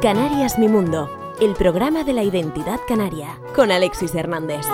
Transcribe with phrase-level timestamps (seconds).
[0.00, 1.08] Canarias Mi Mundo,
[1.40, 4.66] el programa de la identidad canaria, con Alexis Hernández.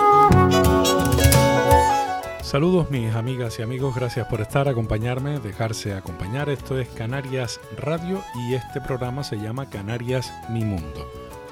[2.41, 6.49] Saludos mis amigas y amigos, gracias por estar, acompañarme, dejarse acompañar.
[6.49, 11.09] Esto es Canarias Radio y este programa se llama Canarias Mi Mundo.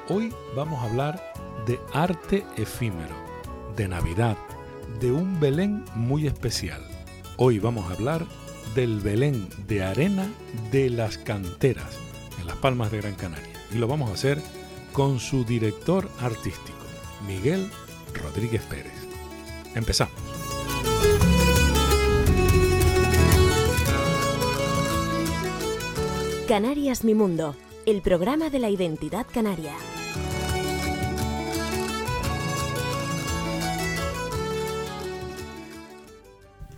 [0.10, 1.34] Hoy vamos a hablar
[1.66, 3.16] de arte efímero,
[3.80, 4.38] de Navidad,
[5.00, 6.82] de un Belén muy especial.
[7.38, 8.26] Hoy vamos a hablar
[8.76, 10.30] del Belén de arena
[10.70, 11.98] de las canteras
[12.42, 14.42] en las Palmas de Gran Canaria y lo vamos a hacer
[14.92, 16.78] con su director artístico,
[17.26, 17.70] Miguel
[18.22, 18.92] Rodríguez Pérez.
[19.74, 20.14] Empezamos.
[26.50, 27.56] Canarias Mi Mundo,
[27.86, 29.72] el programa de la identidad canaria.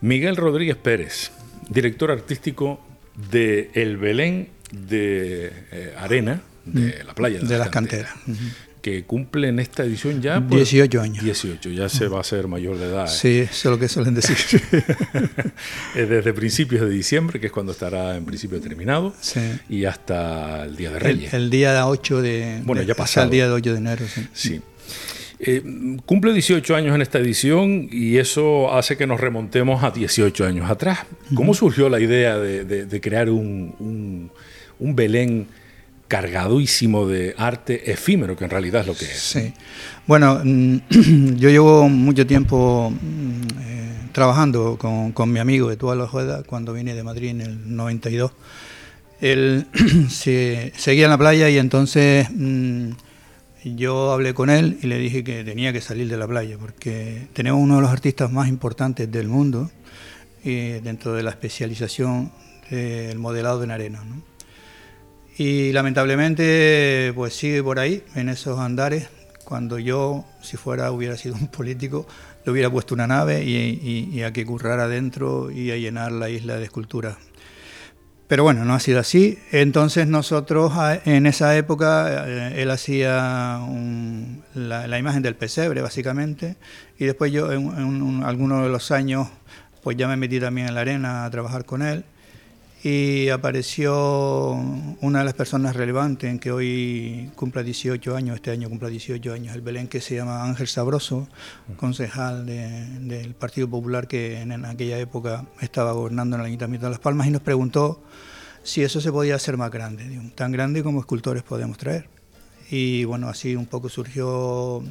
[0.01, 1.31] Miguel Rodríguez Pérez,
[1.69, 2.79] director artístico
[3.29, 8.11] de El Belén de eh, Arena, de la playa de, las canteras.
[8.81, 10.39] Que cumple en esta edición ya...
[10.39, 11.23] 18 pues, años.
[11.23, 13.05] 18, ya se va a ser mayor de edad.
[13.05, 13.09] ¿eh?
[13.09, 14.35] Sí, eso es lo que suelen decir.
[15.93, 19.13] Desde principios de diciembre, que es cuando estará en principio terminado,
[19.69, 21.33] y hasta el Día de Reyes.
[21.35, 22.61] El, día 8 de...
[22.63, 23.25] Bueno, ya pasado.
[23.25, 24.27] el día 8 de enero, sí.
[24.33, 24.61] Sí.
[25.43, 30.45] Eh, cumple 18 años en esta edición y eso hace que nos remontemos a 18
[30.45, 30.99] años atrás.
[31.33, 34.29] ¿Cómo surgió la idea de, crear un,
[34.79, 35.47] un Belén
[36.11, 39.17] cargadísimo de arte efímero, que en realidad es lo que es.
[39.17, 39.53] Sí.
[40.05, 40.77] Bueno, mm,
[41.37, 46.73] yo llevo mucho tiempo mm, eh, trabajando con, mi amigo de toda la Juega cuando
[46.73, 48.33] vine de Madrid en el 92.
[49.21, 49.67] Él
[50.09, 52.89] se, seguía en la playa y entonces mm,
[53.63, 57.27] yo hablé con él y le dije que tenía que salir de la playa porque
[57.33, 59.69] tenemos uno de los artistas más importantes del mundo
[60.43, 62.31] eh, dentro de la especialización
[62.69, 64.03] del modelado en arena.
[64.03, 64.21] ¿no?
[65.37, 69.09] Y lamentablemente, pues sigue por ahí, en esos andares.
[69.43, 72.07] Cuando yo, si fuera, hubiera sido un político,
[72.45, 76.57] le hubiera puesto una nave y, a que currara adentro y a llenar la isla
[76.57, 77.17] de esculturas.
[78.31, 79.39] Pero bueno, no ha sido así.
[79.51, 80.71] Entonces nosotros
[81.03, 83.59] en esa época, eh, él hacía
[84.53, 86.55] la, imagen del pesebre básicamente,
[86.97, 89.27] y después yo en, en algunos de los años,
[89.83, 92.05] pues ya me metí también en la arena a trabajar con él
[92.83, 94.53] y apareció
[95.01, 99.33] una de las personas relevantes en que hoy cumple 18 años, este año cumple 18
[99.33, 101.27] años, el Belén, que se llama Ángel Sabroso,
[101.77, 106.99] concejal del Partido Popular que en, aquella época estaba gobernando en el Ayuntamiento de Las
[106.99, 108.01] Palmas y nos preguntó
[108.63, 112.07] si eso se podía hacer más grande, tan grande como escultores podemos traer.
[112.71, 114.81] Y bueno, así un poco surgió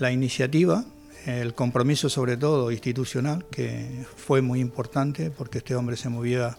[0.00, 0.84] la iniciativa,
[1.26, 6.56] el compromiso sobre todo institucional, que fue muy importante porque este hombre se movía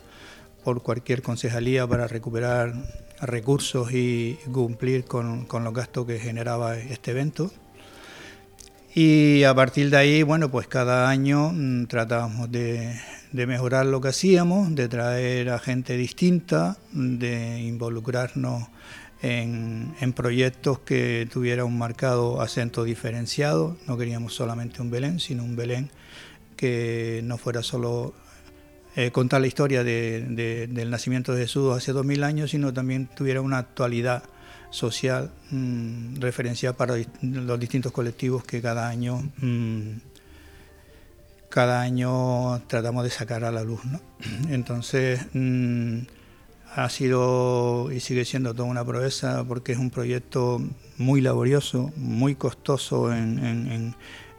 [0.64, 2.74] por cualquier concejalía para recuperar
[3.22, 7.52] recursos y cumplir con, los gastos que generaba este evento.
[8.94, 13.00] Y a partir de ahí, bueno, pues cada año mm, tratábamos de,
[13.32, 18.68] mejorar lo que hacíamos, de traer a gente distinta, de involucrarnos
[19.22, 23.78] en, en, proyectos que tuviera un marcado acento diferenciado.
[23.88, 25.92] No queríamos solamente un Belén, sino un Belén
[26.56, 28.14] que no fuera solo
[28.96, 33.42] eh, contar la historia del nacimiento de Jesús hace dos mil años, sino también tuviera
[33.42, 34.24] una actualidad
[34.72, 39.98] social mm, referencial para los distintos colectivos que cada año mm,
[41.50, 43.82] cada año tratamos de sacar a la luz.
[44.50, 46.00] Entonces mm,
[46.76, 50.62] ha sido y sigue siendo toda una proeza porque es un proyecto
[50.98, 53.96] muy laborioso, muy costoso en,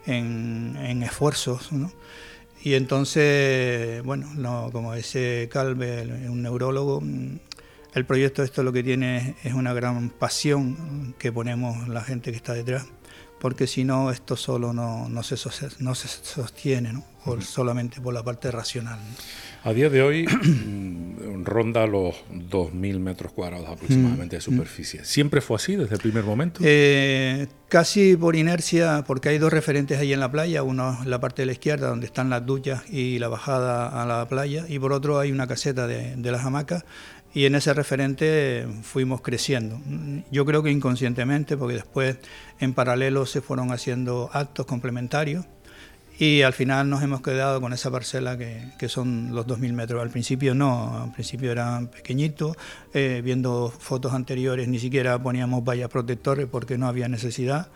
[0.06, 1.72] en esfuerzos.
[1.72, 1.90] ¿no?
[2.62, 7.38] Y entonces, bueno, no, como dice Calve, un neurólogo, mm,
[7.94, 12.36] el proyecto esto lo que tiene es una gran pasión que ponemos la gente que
[12.36, 12.86] está detrás,
[13.40, 15.36] porque si no, esto solo no, no, se,
[15.78, 17.04] no se sostiene, ¿no?
[17.40, 18.98] Solamente por la parte racional.
[19.62, 25.04] A día de hoy mm, ronda los 2.000 metros cuadrados aproximadamente de superficie.
[25.04, 26.60] ¿Siempre fue así desde el primer momento?
[26.64, 31.20] Eh, casi por inercia, porque hay dos referentes ahí en la playa, uno en la
[31.20, 34.78] parte de la izquierda donde están las duchas y la bajada a la playa, y
[34.78, 36.84] por otro hay una caseta de, de las hamacas,
[37.32, 39.80] y en ese referente fuimos creciendo.
[40.32, 42.16] Yo creo que inconscientemente, porque después
[42.58, 45.46] en paralelo se fueron haciendo actos complementarios
[46.20, 50.02] y al final nos hemos quedado con esa parcela que, que son los 2.000 metros.
[50.02, 52.58] Al principio no, al principio eran pequeñitos,
[52.92, 57.68] eh, viendo fotos anteriores ni siquiera poníamos vallas protectores porque no había necesidad.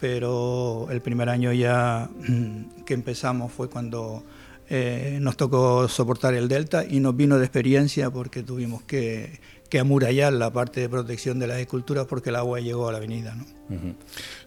[0.00, 4.22] pero el primer año ya mm, que empezamos fue cuando
[4.70, 9.40] eh, nos tocó soportar el delta y nos vino de experiencia porque tuvimos que,
[9.76, 13.34] amurallar la parte de protección de las esculturas porque el agua llegó a la avenida.
[13.34, 13.44] ¿no?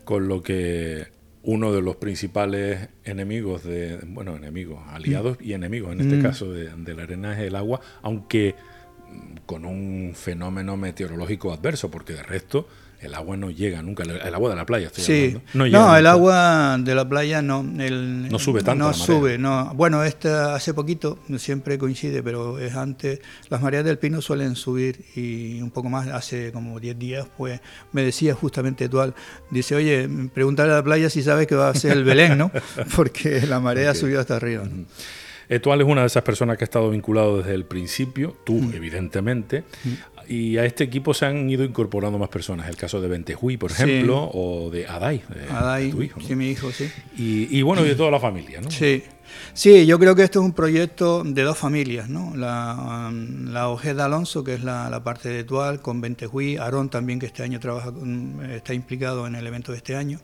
[0.05, 6.01] Con lo que uno de los principales enemigos de, bueno, enemigos, aliados y enemigos en
[6.01, 6.21] este mm.
[6.21, 8.55] caso de, la arena es el agua, aunque
[9.09, 12.67] mm, con un fenómeno meteorológico adverso, porque de resto
[13.01, 15.37] el agua no llega nunca, el agua de la playa estoy sí.
[15.53, 17.61] No, no el agua de la playa no.
[17.79, 18.85] El, no sube tanto.
[18.85, 19.73] No sube, no.
[19.75, 23.19] Bueno, esta hace poquito, siempre coincide, pero es antes.
[23.49, 27.59] Las mareas del Pino suelen subir y un poco más, hace como 10 días, pues
[27.91, 29.15] me decía justamente Tual,
[29.49, 32.51] dice, oye, pregúntale a la playa si sabes que va a ser el Belén, ¿no?
[32.95, 34.63] Porque la marea subió hasta arriba.
[35.51, 39.65] Etual es una de esas personas que ha estado vinculado desde el principio, tú evidentemente,
[40.27, 42.67] y a este equipo se han ido incorporando más personas.
[42.69, 46.19] El caso de Ventejuy, por ejemplo, o de Adai, Adai, tu hijo.
[46.21, 46.89] Sí, mi hijo, sí.
[47.17, 48.71] Y, bueno, y de toda la familia, ¿no?
[48.71, 49.03] Sí.
[49.53, 52.35] Sí, yo creo que esto es un proyecto de dos familias, ¿no?
[52.35, 53.11] La,
[53.45, 57.43] la Ojeda Alonso, que es la, parte de Etual, con Ventejuy, Aarón también, que este
[57.43, 57.93] año trabaja,
[58.53, 60.19] está implicado en el evento de este año.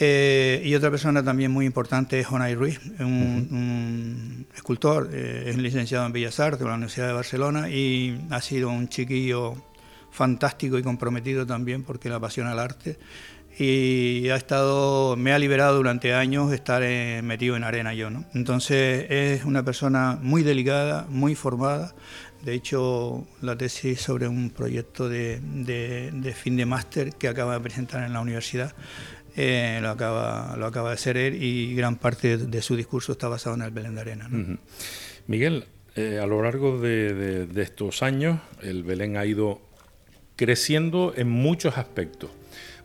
[0.00, 6.06] Eh, y otra persona también muy importante es Jonay Ruiz, un, escultor, eh, es licenciado
[6.06, 9.54] en Bellas Artes de la Universidad de Barcelona y ha sido un chiquillo
[10.12, 12.96] fantástico y comprometido también porque le apasiona el arte
[13.58, 18.24] y ha estado, me ha liberado durante años estar eh, metido en arena yo, ¿no?
[18.34, 21.92] Entonces es una persona muy delicada, muy formada.
[22.44, 27.60] De hecho, la tesis sobre un proyecto de, de fin de máster que acaba de
[27.60, 28.72] presentar en la universidad
[29.40, 33.28] eh, lo, acaba, lo acaba de hacer él y gran parte de, su discurso está
[33.28, 34.28] basado en el Belén de Arena.
[35.28, 39.62] Miguel, eh, a lo largo de, estos años el Belén ha ido
[40.34, 42.30] creciendo en muchos aspectos,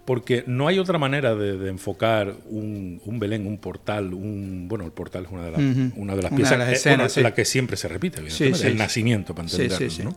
[0.06, 5.26] porque no hay otra manera de, enfocar un, Belén, un portal, un bueno, el portal
[5.26, 8.78] es una de, las, una de las piezas, eh, la que siempre se repite, el
[8.78, 10.16] nacimiento, para entenderlo,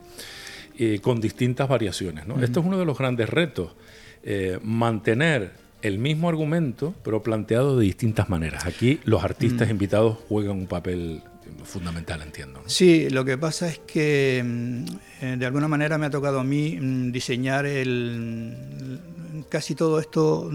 [1.01, 2.25] con distintas variaciones.
[2.43, 3.71] Esto es uno de los grandes retos,
[4.61, 8.65] mantener el mismo argumento, pero planteado de distintas maneras.
[8.65, 9.71] Aquí los artistas mm.
[9.71, 11.21] invitados juegan un papel
[11.63, 12.61] fundamental, entiendo.
[12.65, 14.85] Sí, lo que pasa es que mm,
[15.21, 18.99] eh, de alguna manera me ha tocado a mí mm, diseñar el...
[19.49, 20.49] Casi todo esto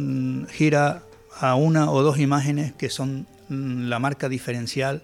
[0.51, 1.03] gira
[1.39, 5.03] a una o dos imágenes que son la marca diferencial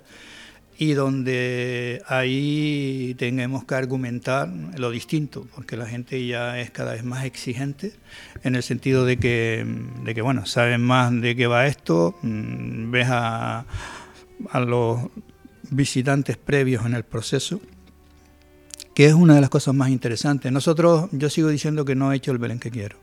[0.80, 7.02] y donde ahí tenemos que argumentar lo distinto, porque la gente ya es cada vez
[7.02, 7.92] más exigente
[8.44, 9.66] en el sentido de que,
[10.04, 13.66] de que bueno, saben más de qué va esto, mm, ves a,
[14.50, 15.00] a los
[15.70, 17.60] visitantes previos en el proceso,
[18.94, 20.52] que es una de las cosas más interesantes.
[20.52, 22.98] Nosotros, yo sigo diciendo que no he hecho el Belén que quiero.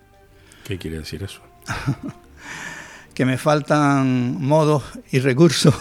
[0.64, 1.42] ¿Qué quiere decir eso?
[3.14, 5.76] que me faltan modos y recursos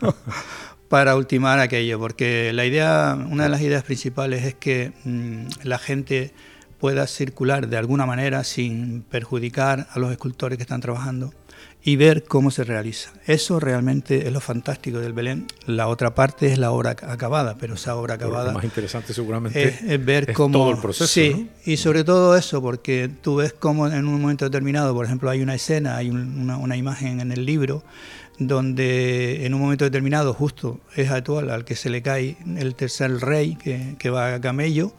[0.88, 5.78] para ultimar aquello, porque la idea, una de las ideas principales es que mm, la
[5.78, 6.32] gente
[6.78, 11.32] pueda circular de alguna manera sin perjudicar a los escultores que están trabajando
[11.82, 13.12] y ver cómo se realiza.
[13.26, 15.46] Eso realmente es lo fantástico del Belén.
[15.66, 18.46] La otra parte es la obra acabada, pero esa obra acabada...
[18.48, 20.52] Lo más interesante seguramente es, ver cómo...
[20.52, 21.06] Todo el proceso.
[21.06, 25.30] Sí, y sobre todo eso, porque tú ves cómo en un momento determinado, por ejemplo,
[25.30, 27.84] hay una escena, hay una, una imagen en el libro
[28.38, 33.20] donde en un momento determinado, justo es actual al que se le cae el tercer
[33.20, 34.92] rey que, va a camello,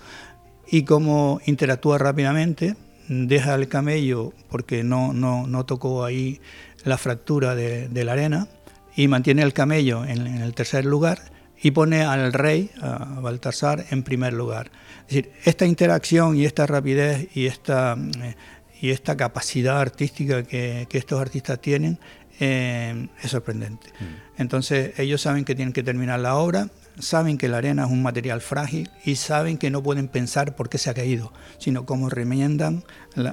[0.70, 2.76] y cómo interactúa rápidamente,
[3.08, 6.42] deja el camello porque no, no, no tocó ahí
[6.84, 8.48] la fractura de, la arena,
[8.96, 11.20] y mantiene el camello en, el tercer lugar
[11.62, 14.72] y pone al rey, a Baltasar, en primer lugar.
[15.02, 18.36] Es decir, esta interacción y esta rapidez y esta, eh,
[18.82, 22.00] y esta capacidad artística que, que estos artistas tienen
[22.40, 23.88] eh, es sorprendente.
[24.00, 24.42] Mm.
[24.42, 28.02] Entonces ellos saben que tienen que terminar la obra, saben que la arena es un
[28.02, 32.10] material frágil y saben que no pueden pensar por qué se ha caído, sino cómo
[32.10, 32.84] remiendan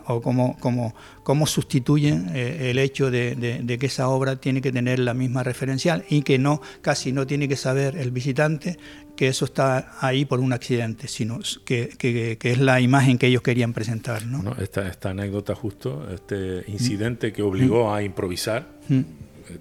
[0.07, 4.99] o cómo, cómo, cómo sustituyen eh, el hecho de, que esa obra tiene que tener
[4.99, 8.79] la misma referencial y que no casi no tiene que saber el visitante
[9.17, 13.43] que eso está ahí por un accidente, sino que, que, es la imagen que ellos
[13.43, 14.27] querían presentar.
[14.27, 14.57] ¿no?
[14.61, 17.95] esta, esta anécdota justo, este incidente que obligó mm.
[17.95, 19.01] a improvisar, mm.
[19.49, 19.59] Eh,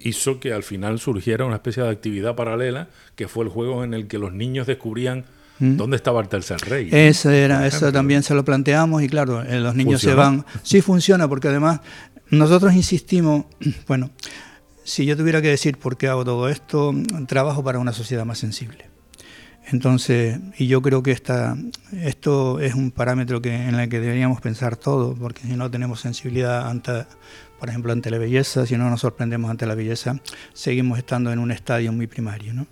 [0.00, 3.94] hizo que al final surgiera una especie de actividad paralela, que fue el juego en
[3.94, 5.24] el que los niños descubrían
[5.58, 5.76] mm.
[5.76, 6.88] dónde estaba el tercer rey.
[6.92, 10.44] Eso, era, eso también se lo planteamos y claro, eh, los niños se van.
[10.62, 11.80] Sí funciona, porque además
[12.30, 13.46] nosotros insistimos,
[13.86, 14.10] bueno,
[14.84, 16.94] si yo tuviera que decir por qué hago todo esto,
[17.28, 18.90] trabajo para una sociedad más sensible.
[19.66, 21.56] Entonces, y yo creo que esta,
[21.92, 26.00] esto es un parámetro que, en el que deberíamos pensar todo, porque si no tenemos
[26.00, 27.06] sensibilidad ante,
[27.60, 30.18] por ejemplo, ante la belleza, si no nos sorprendemos ante la belleza,
[30.52, 32.54] seguimos estando en un estadio muy primario.
[32.54, 32.66] ¿no?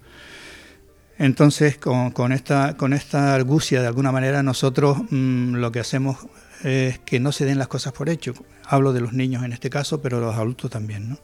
[1.19, 6.17] Entonces, con, esta, con esta argucia, de alguna manera, nosotros mm, lo que hacemos
[6.65, 8.35] es que no se den las cosas por hecho.
[8.65, 11.11] Hablo de los niños en este caso, pero los adultos también.
[11.11, 11.19] ¿no?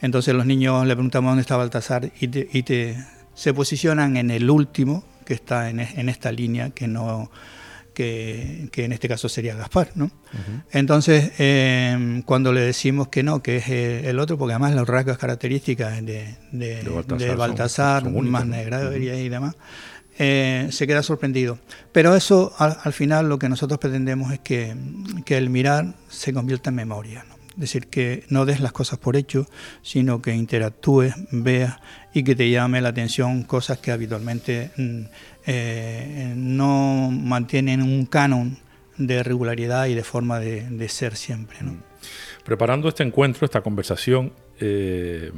[0.00, 2.96] Entonces, los niños le preguntamos dónde está Baltasar y y te
[3.38, 7.30] se posicionan en el último, que está en, esta línea, que no
[7.98, 9.90] que, en este caso sería Gaspar.
[9.96, 10.10] ¿no?
[10.70, 15.18] Entonces, em, cuando le decimos que no, que es el otro, porque además las rasgos
[15.18, 19.56] características de, de, Baltasar, más negra y demás,
[20.16, 21.58] eh, se queda sorprendido.
[21.90, 24.76] Pero eso, al, final, lo que nosotros pretendemos es que,
[25.24, 27.24] que el mirar se convierta en memoria.
[27.28, 27.34] ¿no?
[27.58, 29.48] Es decir, que no des las cosas por hecho,
[29.82, 31.78] sino que interactúes, veas
[32.14, 35.02] y que te llame la atención cosas que habitualmente mm,
[35.50, 38.58] eh, no mantienen un canon
[38.98, 41.56] de regularidad y de forma de, ser siempre.
[41.62, 41.80] Mm.
[42.44, 45.32] Preparando este encuentro, esta conversación, eh,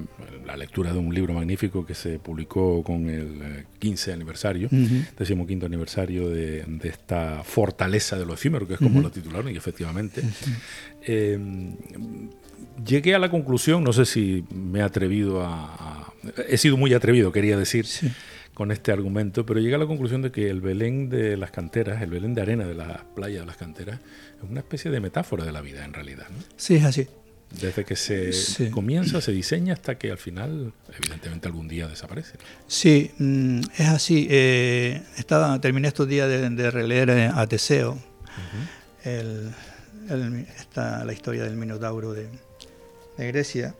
[0.44, 4.68] la lectura de un libro magnífico que se publicó con el 15 eh, aniversario,
[5.16, 10.22] decimoquinto aniversario de, esta fortaleza de lo efímero, que es como lo titularon, y efectivamente.
[12.84, 16.12] llegué a la conclusión, no sé si me he atrevido a,
[16.48, 17.86] he sido muy atrevido, quería decir,
[18.60, 22.02] con este argumento, pero llegué a la conclusión de que el Belén de las canteras,
[22.02, 24.00] el Belén de arena de la playa de las canteras,
[24.36, 26.26] es una especie de metáfora de la vida en realidad.
[26.28, 26.36] ¿no?
[26.58, 27.08] Sí, es así.
[27.58, 32.36] Desde que se comienza, se diseña hasta que al final, evidentemente, algún día desaparece.
[32.66, 34.26] Sí, mm, es así.
[34.28, 37.96] Eh, estaba, terminé estos días de, releer eh, a Teseo,
[40.76, 42.28] la historia del Minotauro de,
[43.16, 43.74] de Grecia,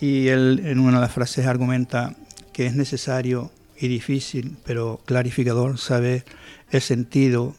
[0.00, 2.14] y él en una de las frases argumenta
[2.52, 6.24] que es necesario y difícil, pero clarificador, saber
[6.70, 7.56] el sentido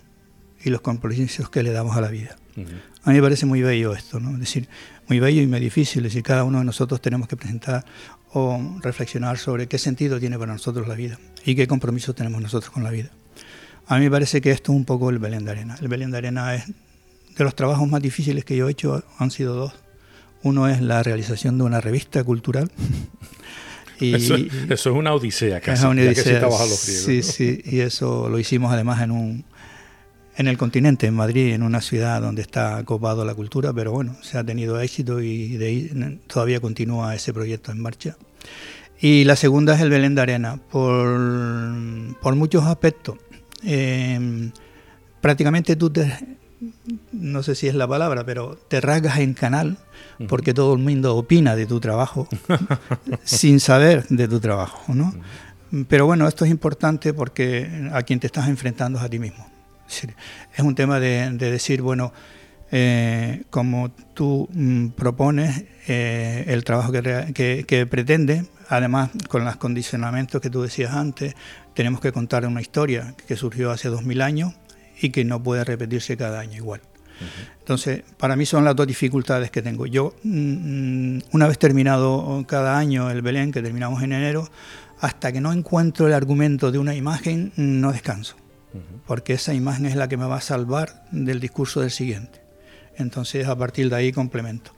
[0.64, 2.38] y los compromisos que le damos a la vida.
[3.04, 4.32] A mí me parece muy bello esto, ¿no?
[4.34, 4.68] Es decir,
[5.08, 7.84] muy bello y muy difícil, es decir, cada uno de nosotros tenemos que presentar
[8.34, 12.72] o reflexionar sobre qué sentido tiene para nosotros la vida y qué compromiso tenemos nosotros
[12.72, 13.10] con la vida.
[13.88, 15.76] A mí me parece que esto es un poco el Belén de Arena.
[15.82, 19.32] El Belén de Arena es de los trabajos más difíciles que yo he hecho, han
[19.32, 19.74] sido dos.
[20.44, 22.72] Uno es la realización de una revista cultural.
[24.02, 24.36] y eso,
[24.70, 29.02] es una odisea casi, es una odisea, los Sí, sí, y eso lo hicimos además
[29.02, 29.46] en un
[30.38, 34.16] en el continente, en Madrid, en una ciudad donde está copado la cultura, pero bueno,
[34.22, 38.18] se ha tenido éxito y de todavía continúa ese proyecto en marcha.
[39.00, 41.20] Y la segunda es el Belén de Arena, por,
[42.22, 43.18] por muchos aspectos.
[43.64, 44.52] Em,
[45.22, 46.12] prácticamente tú te,
[47.12, 49.78] no sé si es la palabra, pero te rasgas en canal
[50.28, 52.28] porque todo el mundo opina de tu trabajo
[53.24, 55.14] sin saber de tu trabajo, ¿no?
[55.88, 59.48] Pero bueno, esto es importante porque a quien te estás enfrentando es a ti mismo.
[60.54, 62.14] Es un tema de, decir, bueno,
[62.72, 70.42] eh, como tú mm, propones eh, el trabajo que, que, pretende, además con los condicionamientos
[70.42, 71.36] que tú decías antes,
[71.74, 74.54] tenemos que contar una historia que surgió hace dos mil años
[75.02, 76.82] y que no puede repetirse cada año igual.
[77.60, 79.86] Entonces, para mí son las dos dificultades que tengo.
[79.86, 84.50] Yo, mm, mm, una vez terminado cada año el Belén, que terminamos en enero,
[85.00, 88.36] hasta que no encuentro el argumento de una imagen, no descanso,
[89.08, 92.42] porque esa imagen es la que me va a salvar del discurso del siguiente.
[92.98, 94.74] Entonces, a partir de ahí complemento.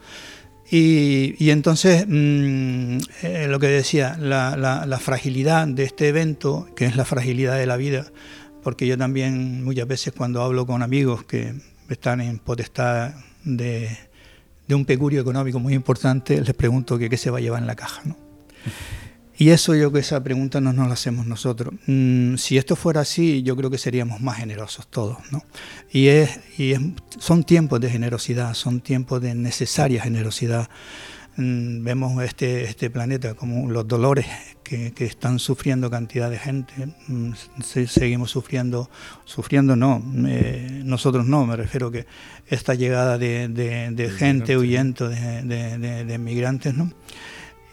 [0.69, 7.05] Y, entonces, mm, eh, lo que decía, la fragilidad de este evento, que es la
[7.05, 8.05] fragilidad de la vida,
[8.63, 11.53] porque yo también muchas veces cuando hablo con amigos que
[11.89, 13.13] están en potestad
[13.43, 13.89] de,
[14.69, 17.75] un pecurio económico muy importante, les pregunto que qué se va a llevar en la
[17.75, 18.01] caja.
[18.05, 18.17] ¿no?
[19.37, 21.73] Y eso yo que esa pregunta no nos la hacemos nosotros.
[21.87, 25.17] Mm, si esto fuera así, yo creo que seríamos más generosos todos.
[25.31, 25.43] ¿no?
[25.91, 26.73] Y, es, y
[27.19, 30.69] son tiempos de generosidad, son tiempos de necesaria generosidad.
[31.35, 34.27] Mm, vemos este, este planeta como los dolores
[34.93, 36.73] que, están sufriendo cantidad de gente,
[37.07, 37.31] mm,
[37.87, 38.89] seguimos sufriendo,
[39.25, 42.05] sufriendo no, nosotros no, me refiero que
[42.47, 46.91] esta llegada de, gente huyendo de, de, inmigrantes, ¿no?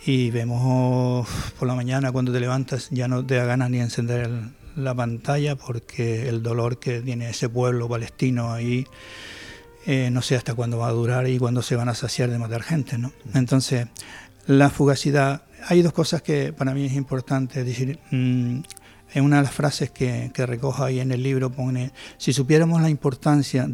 [0.07, 1.29] Y vemos
[1.59, 4.31] por la mañana cuando te levantas ya no te da ganas ni encender
[4.77, 8.87] la pantalla porque el dolor que tiene ese pueblo palestino ahí
[9.87, 12.39] eh, no sé hasta cuándo va a durar y cuándo se van a saciar de
[12.39, 12.99] matar gente.
[12.99, 13.13] ¿no?
[13.35, 13.87] Entonces,
[14.47, 17.99] la fugacidad, hay dos cosas que para mí es importante decir.
[18.11, 18.61] Mm,
[19.13, 22.81] en una de las frases que, que recojo ahí en el libro pone, si supiéramos
[22.81, 23.69] la importancia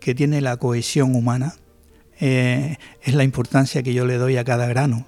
[0.00, 1.54] que tiene la cohesión humana,
[2.20, 5.06] eh, es la importancia que yo le doy a cada grano,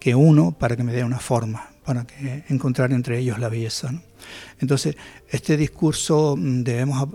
[0.00, 3.92] que uno para que me dé una forma, para que encontrar entre ellos la belleza.
[4.58, 4.96] Entonces,
[5.28, 7.08] este discurso mm, debemos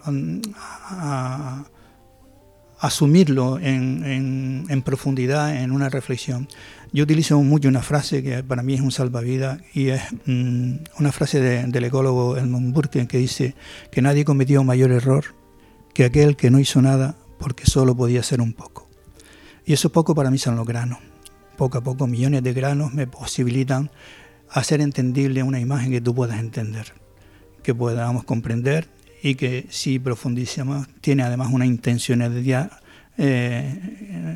[2.79, 6.47] asumirlo en, en, profundidad, en una reflexión.
[6.93, 11.12] Yo utilizo mucho una frase que para mí es un salvavidas y es mm, una
[11.12, 13.55] frase del ecólogo Edmund Burke que dice
[13.91, 15.25] que nadie cometió mayor error
[15.95, 18.88] que aquel que no hizo nada porque solo podía ser un poco.
[19.65, 21.00] Y eso poco para mí son los granos.
[21.57, 23.89] Poco a poco millones de granos me posibilitan
[24.50, 26.93] hacer entendible una imagen que tú puedas entender,
[27.63, 28.88] que podamos comprender
[29.23, 32.71] y que si profundizamos tiene además una intencionalidad
[33.17, 33.79] eh,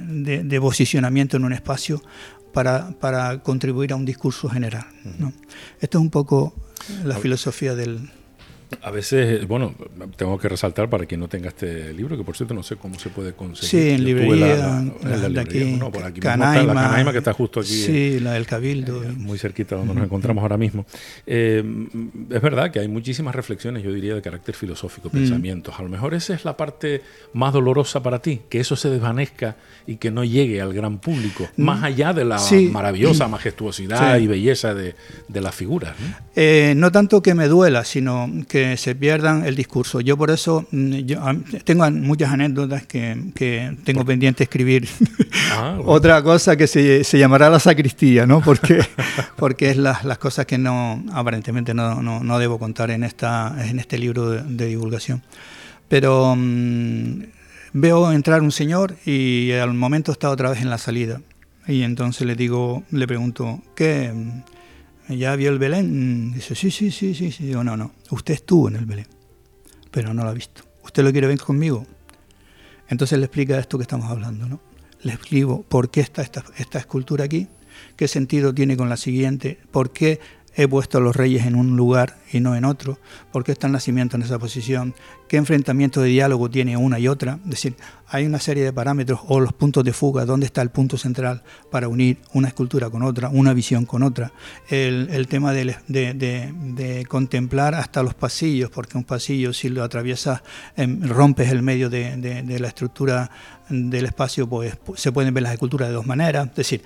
[0.07, 2.01] de, de, posicionamiento en un espacio
[2.57, 4.87] para, para contribuir a un discurso general.
[5.19, 5.31] ¿no?
[5.79, 6.55] Esto es un poco
[7.03, 8.09] la filosofía del,
[8.81, 9.73] a veces, bueno,
[10.15, 12.99] tengo que resaltar para quien no tenga este libro, que por cierto no sé cómo
[12.99, 13.69] se puede conseguir.
[13.69, 17.69] Sí, en librería, la, aquí, no, por aquí Canaima, la Canaima que está justo aquí.
[17.69, 19.03] Sí, la del Cabildo.
[19.03, 20.85] Eh, muy cerquita donde nos encontramos ahora mismo.
[21.25, 21.63] Eh,
[22.29, 25.75] es verdad que hay muchísimas reflexiones, yo diría, de carácter filosófico, pensamientos.
[25.79, 27.01] A lo mejor esa es la parte
[27.33, 29.55] más dolorosa para ti, que eso se desvanezca
[29.85, 32.39] y que no llegue al gran público, más allá de la
[32.71, 34.95] maravillosa majestuosidad y belleza de,
[35.27, 35.95] de las figuras.
[35.99, 36.15] ¿no?
[36.35, 40.01] Eh, no tanto que me duela, sino que se pierdan el discurso.
[40.01, 41.19] Yo por eso mm, yo,
[41.63, 44.87] tengo muchas anécdotas que, que tengo pendiente escribir.
[45.51, 48.41] Ah, Otra cosa que se, se, llamará la sacristía, ¿no?
[48.41, 48.79] Porque,
[49.37, 53.55] porque es las, las cosas que no aparentemente no, no, no, debo contar en, esta,
[53.67, 55.23] en este libro de, divulgación.
[55.87, 57.23] Pero mm,
[57.73, 61.21] veo entrar un señor y al momento está otra vez en la salida.
[61.67, 64.13] Y entonces le digo, le pregunto, ¿qué?
[65.09, 66.33] ¿Ya vio el Belén?
[66.33, 67.51] Dice, sí, sí, sí, sí, sí.
[67.51, 69.07] No, no, usted estuvo en el Belén,
[69.89, 70.63] pero no lo ha visto.
[70.83, 71.85] ¿Usted lo quiere ver conmigo?
[72.89, 74.59] Entonces le explica esto que estamos hablando, ¿no?
[75.01, 77.47] Le explico por qué está esta, esta escultura aquí,
[77.95, 80.19] qué sentido tiene con la siguiente, por qué
[80.57, 82.97] he puesto a los reyes en un lugar y no en otro,
[83.31, 84.95] por qué está el nacimiento en esa posición,
[85.27, 87.39] qué enfrentamiento de diálogo tiene una y otra.
[87.43, 87.75] Es decir,
[88.07, 91.43] hay una serie de parámetros o los puntos de fuga, dónde está el punto central
[91.69, 94.33] para unir una escultura con otra, una visión con otra.
[94.69, 100.41] El, tema de, contemplar hasta los pasillos, porque un pasillo si lo atraviesas,
[100.75, 103.29] em, rompes el medio de, la estructura
[103.69, 106.47] del espacio, pues se pueden ver las esculturas de dos maneras.
[106.47, 106.81] Es decir,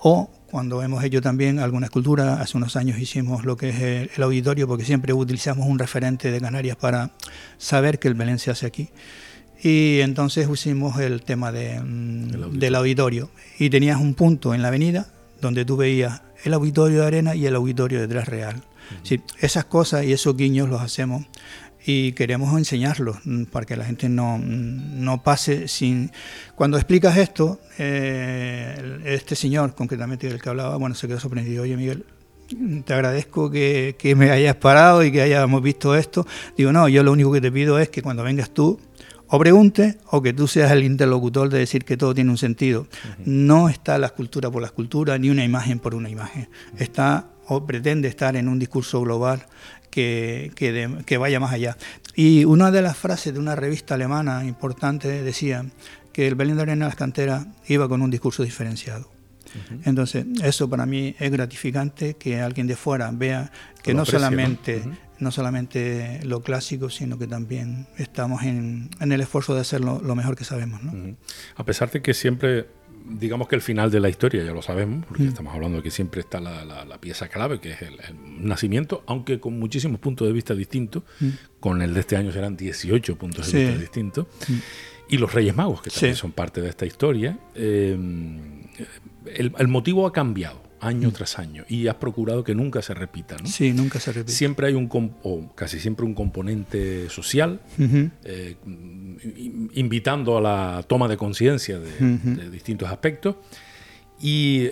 [0.00, 4.22] o cuando hemos hecho también alguna escultura, hace unos años hicimos lo que es el,
[4.22, 7.12] auditorio, porque siempre utilizamos un referente de Canarias para
[7.56, 8.88] saber que el Belén se hace aquí.
[9.62, 13.30] Y entonces hicimos el tema de, mm, del auditorio.
[13.58, 15.06] Y tenías un punto en la avenida
[15.40, 18.62] donde tú veías el auditorio de arena y el auditorio de Tres Real.
[19.40, 21.24] esas cosas y esos guiños los hacemos
[21.84, 26.10] y queremos enseñarlos mm, para que la gente no, mm, no pase sin...
[26.54, 31.62] Cuando explicas esto, eh, este señor concretamente del que hablaba, bueno, se quedó sorprendido.
[31.62, 32.04] Oye, Miguel,
[32.84, 36.26] te agradezco que, que, me hayas parado y que hayamos visto esto.
[36.56, 38.78] Digo, no, yo lo único que te pido es que cuando vengas tú,
[39.32, 42.88] o pregunte o que tú seas el interlocutor de decir que todo tiene un sentido.
[43.24, 46.48] No está la escultura por la escultura, ni una imagen por una imagen.
[46.78, 49.46] Está o pretende estar en un discurso global
[49.90, 50.52] que,
[51.04, 51.76] que, vaya más allá.
[52.14, 55.66] Y una de las frases de una revista alemana importante decía
[56.12, 59.10] que el Belén de Arena de las Canteras iba con un discurso diferenciado.
[59.84, 63.50] Entonces, eso para mí es gratificante que alguien de fuera vea
[63.82, 64.84] que no solamente,
[65.18, 65.32] ¿no?
[65.32, 70.36] solamente lo clásico, sino que también estamos en, en el esfuerzo de hacerlo lo mejor
[70.36, 70.84] que sabemos.
[70.84, 71.16] ¿no?
[71.56, 72.68] A pesar de que siempre
[73.04, 75.28] digamos que el final de la historia ya lo sabemos, porque mm.
[75.28, 77.98] estamos hablando de que siempre está la, pieza clave, que es el,
[78.40, 81.28] nacimiento, aunque con muchísimos puntos de vista distintos, mm.
[81.60, 84.54] con el de este año serán 18 puntos de vista distintos, mm.
[85.08, 87.96] y los Reyes Magos, que también son parte de esta historia, eh,
[89.36, 93.36] el motivo ha cambiado año tras año y has procurado que nunca se repita.
[93.40, 93.46] ¿no?
[93.46, 94.32] Sí, nunca se repita.
[94.32, 94.88] Siempre hay un,
[95.22, 97.60] o casi siempre un componente social,
[98.24, 98.56] eh,
[99.74, 103.36] invitando a la toma de conciencia de, distintos aspectos
[104.20, 104.68] y,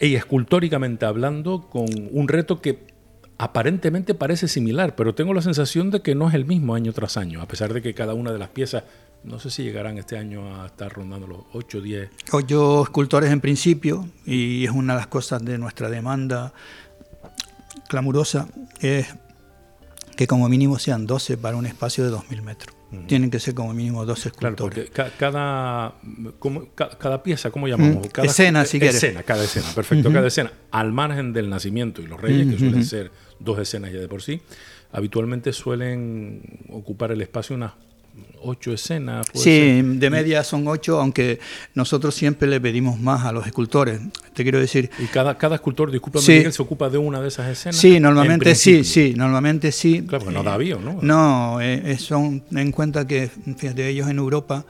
[0.00, 2.98] y escultóricamente hablando con un reto que
[3.38, 7.16] aparentemente parece similar, pero tengo la sensación de que no es el mismo año tras
[7.16, 8.82] año, a pesar de que cada una de las piezas
[9.24, 12.10] no sé si llegarán este año a estar rondando los 8 o 10.
[12.32, 16.52] Ocho escultores en principio, y es una de las cosas de nuestra demanda
[17.88, 18.48] clamurosa,
[18.80, 19.06] es
[20.16, 22.76] que como mínimo sean 12 para un espacio de 2.000 metros.
[23.06, 24.90] Tienen que ser como mínimo 12 escultores.
[24.90, 25.94] Claro, porque cada,
[26.98, 28.08] cada, pieza, ¿cómo llamamos?
[28.08, 28.96] Cada, escena, si quieres.
[28.96, 30.10] Escena, cada escena, perfecto.
[30.10, 34.00] Cada escena, al margen del nacimiento y los reyes, que suelen ser dos escenas ya
[34.00, 34.40] de por sí,
[34.90, 37.72] habitualmente suelen ocupar el espacio unas
[38.42, 39.26] ocho escenas.
[39.34, 41.38] Sí, de media son ocho, aunque
[41.74, 44.00] nosotros siempre le pedimos más a los escultores.
[44.34, 44.90] Te quiero decir.
[44.98, 47.76] ¿Y cada, cada escultor, disculpa, se ocupa de una de esas escenas?
[47.76, 50.02] Sí, normalmente sí, sí, normalmente sí.
[50.06, 50.98] Claro, porque no da avión, ¿no?
[51.02, 54.64] No, eh, son, en cuenta que, fíjate, ellos en Europa,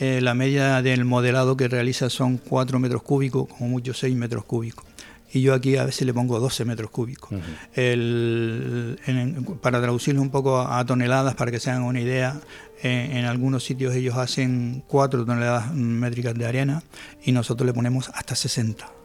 [0.00, 4.44] eh, la media del modelado que realiza son cuatro metros cúbicos, como mucho seis metros
[4.44, 4.84] cúbicos
[5.32, 7.30] y yo aquí a veces le pongo 12 metros cúbicos.
[9.62, 12.38] para traducirlo un poco a toneladas, para que se hagan una idea,
[12.82, 16.82] eh, en algunos sitios ellos hacen 4 toneladas métricas de arena
[17.24, 19.02] y nosotros le ponemos hasta 60.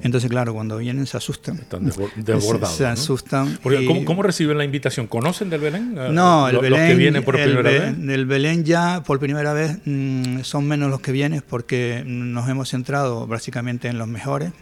[0.00, 1.56] Entonces, claro, cuando vienen se asustan.
[1.56, 1.84] Están
[2.16, 2.76] desbordados.
[2.76, 3.58] Se, asustan.
[4.04, 5.06] ¿cómo, reciben la invitación?
[5.06, 5.94] ¿Conocen del Belén?
[5.96, 6.80] Eh, no, el Belén.
[6.80, 7.94] Los que vienen por primera vez.
[8.08, 12.70] El Belén ya por primera vez mm, son menos los que vienen porque nos hemos
[12.70, 14.52] centrado básicamente en los mejores.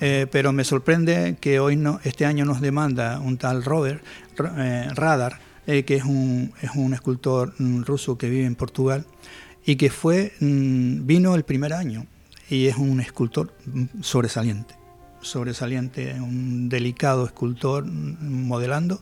[0.00, 4.02] Eh, pero me sorprende que hoy no, este año nos demanda un tal Robert
[4.58, 5.38] eh, Radar,
[5.84, 9.06] que es un, es un escultor mm, ruso que vive en Portugal
[9.64, 12.06] y que fue mm, vino el primer año
[12.48, 13.54] y es un escultor
[14.00, 14.80] sobresaliente
[15.22, 19.00] sobresaliente, un delicado escultor modelando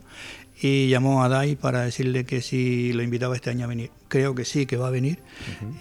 [0.61, 3.91] y llamó a Dai para decirle que si lo invitaba este año a venir.
[4.09, 5.19] Creo que sí, que va a venir,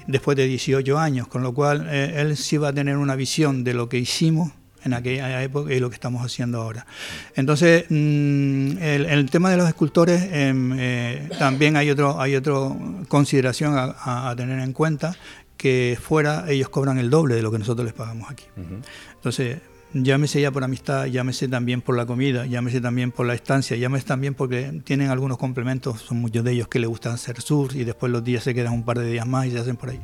[0.06, 3.64] después de 18 años, con lo cual eh, él sí va a tener una visión
[3.64, 4.52] de lo que hicimos
[4.88, 6.86] en aquella época y lo que estamos haciendo ahora.
[7.36, 12.54] Entonces, mm, el, tema de los escultores em, eh, también hay otro hay otra
[13.08, 15.16] consideración a, tener en cuenta
[15.56, 18.44] que fuera ellos cobran el doble de lo que nosotros les pagamos aquí.
[19.16, 19.58] Entonces,
[19.92, 24.06] llámese ya por amistad, llámese también por la comida, llámese también por la estancia, llámese
[24.06, 27.84] también porque tienen algunos complementos, son muchos de ellos que les gustan hacer sur y
[27.84, 30.00] después los días se quedan un par de días más y se hacen por ahí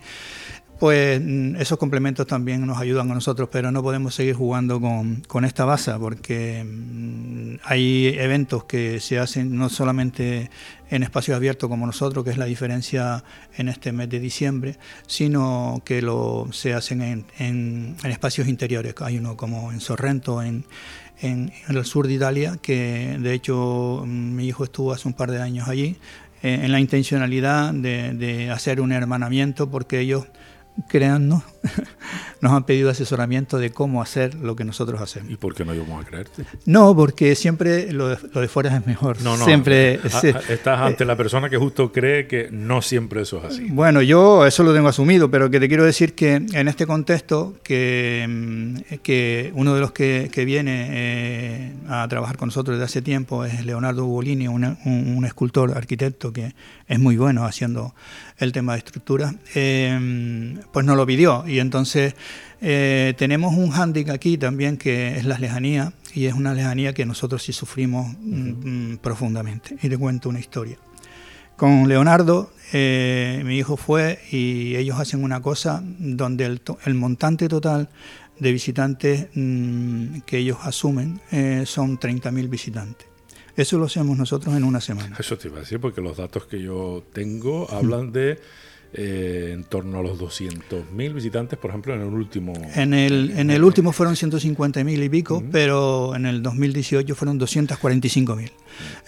[0.78, 5.44] pues mm, esos complementos también nos ayudan a nosotros, pero no podemos seguir jugando con,
[5.44, 10.50] esta base porque mm, hay eventos que se hacen no solamente
[10.90, 13.24] en espacios abiertos como nosotros, que es la diferencia
[13.56, 18.94] en este mes de diciembre, sino que lo, se hacen en, en, espacios interiores.
[19.00, 20.64] Hay uno como en Sorrento, en,
[21.20, 25.30] en, el sur de Italia, que de hecho mm, mi hijo estuvo hace un par
[25.30, 25.96] de años allí,
[26.42, 30.26] eh, en la intencionalidad de, de hacer un hermanamiento, porque ellos
[30.88, 31.42] créannos,
[32.40, 35.30] nos han pedido asesoramiento de cómo hacer lo que nosotros hacemos.
[35.30, 36.44] ¿Y por qué no íbamos a creerte?
[36.66, 39.20] No, porque siempre lo de, lo de fuera es mejor.
[39.22, 39.44] No, no.
[39.44, 43.66] Siempre, estás ante la persona que justo cree que no siempre eso es así.
[43.70, 47.54] Bueno, yo eso lo tengo asumido, pero que te quiero decir que en este contexto,
[47.62, 52.84] que, mm, que uno de los que, que viene eh, a trabajar con nosotros desde
[52.84, 56.54] hace tiempo es Leonardo Ugolini, un, un, escultor, arquitecto que
[56.86, 57.94] es muy bueno haciendo
[58.38, 61.44] el tema de estructura, eh, pues nos lo pidió.
[61.46, 62.14] Y entonces
[62.60, 67.04] eh, tenemos un hándicap aquí también que es la lejanía, y es una lejanía que
[67.06, 69.76] nosotros sí sufrimos mm, mm, profundamente.
[69.82, 70.78] Y te cuento una historia.
[71.56, 77.48] Con Leonardo, eh, mi hijo fue y ellos hacen una cosa donde el, el montante
[77.48, 77.88] total
[78.38, 81.20] de visitantes mm, que ellos asumen
[81.64, 83.14] son 30.000 visitantes.
[83.56, 85.16] Eso lo hacemos nosotros en una semana.
[85.18, 88.40] Eso te iba a decir, porque los datos que yo tengo hablan de
[88.96, 92.52] eh, en torno a los 200.000 visitantes, por ejemplo, en el último...
[92.76, 98.52] En el, en el último fueron 150.000 y pico, pero en el 2018 fueron 245.000.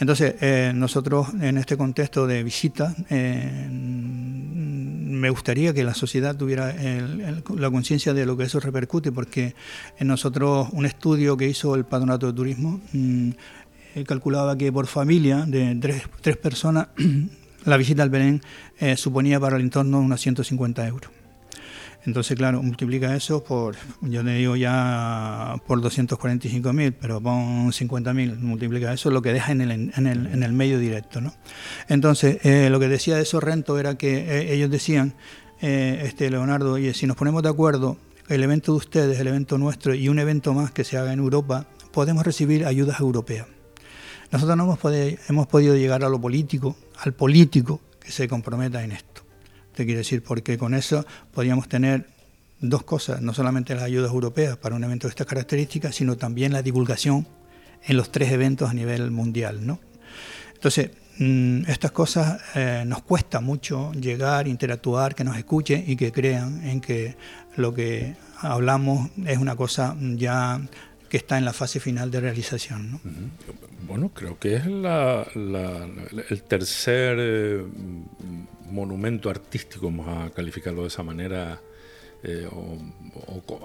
[0.01, 6.75] Entonces, eh, nosotros en este contexto de visita, eh, me gustaría que la sociedad tuviera
[7.57, 9.55] la conciencia de lo que eso repercute, porque
[10.01, 13.31] en nosotros un estudio que hizo el Patronato de Turismo mm,
[14.05, 16.89] calculaba que por familia de tres, tres personas
[17.67, 18.41] la visita al Belén
[18.79, 21.11] eh, suponía para el entorno unos 150 euros.
[22.05, 28.93] Entonces, claro, multiplica eso por, yo le digo ya por 245.000, pero pon 50.000, multiplica
[28.93, 31.21] eso, lo que deja en el, en el, medio directo.
[31.21, 31.35] ¿no?
[31.89, 35.15] Entonces, eh, lo que decía de Sorrento era que eh, ellos decían,
[35.61, 37.97] este Leonardo, oye, si nos ponemos de acuerdo,
[38.29, 41.19] el evento de ustedes, el evento nuestro y un evento más que se haga en
[41.19, 43.47] Europa, podemos recibir ayudas europeas.
[44.31, 44.79] Nosotros no
[45.29, 49.23] hemos podido llegar a lo político, al político que se comprometa en esto.
[49.75, 52.07] Te quiero decir, porque con eso podríamos tener
[52.61, 56.53] dos cosas, no solamente las ayudas europeas para un evento de estas características, sino también
[56.53, 57.27] la divulgación
[57.85, 59.67] en los tres eventos a nivel mundial.
[59.67, 59.81] ¿no?
[60.55, 66.13] Entonces, mm, estas cosas eh, nos cuesta mucho llegar, interactuar, que nos escuchen y que
[66.13, 67.17] crean en que
[67.57, 70.61] lo que hablamos es una cosa ya
[71.09, 72.93] que está en la fase final de realización.
[72.93, 73.01] ¿no?
[73.87, 77.65] Bueno, creo que es la, el tercer eh,
[78.77, 81.61] monumento artístico, vamos a calificarlo de esa manera,
[82.23, 82.79] eh, o,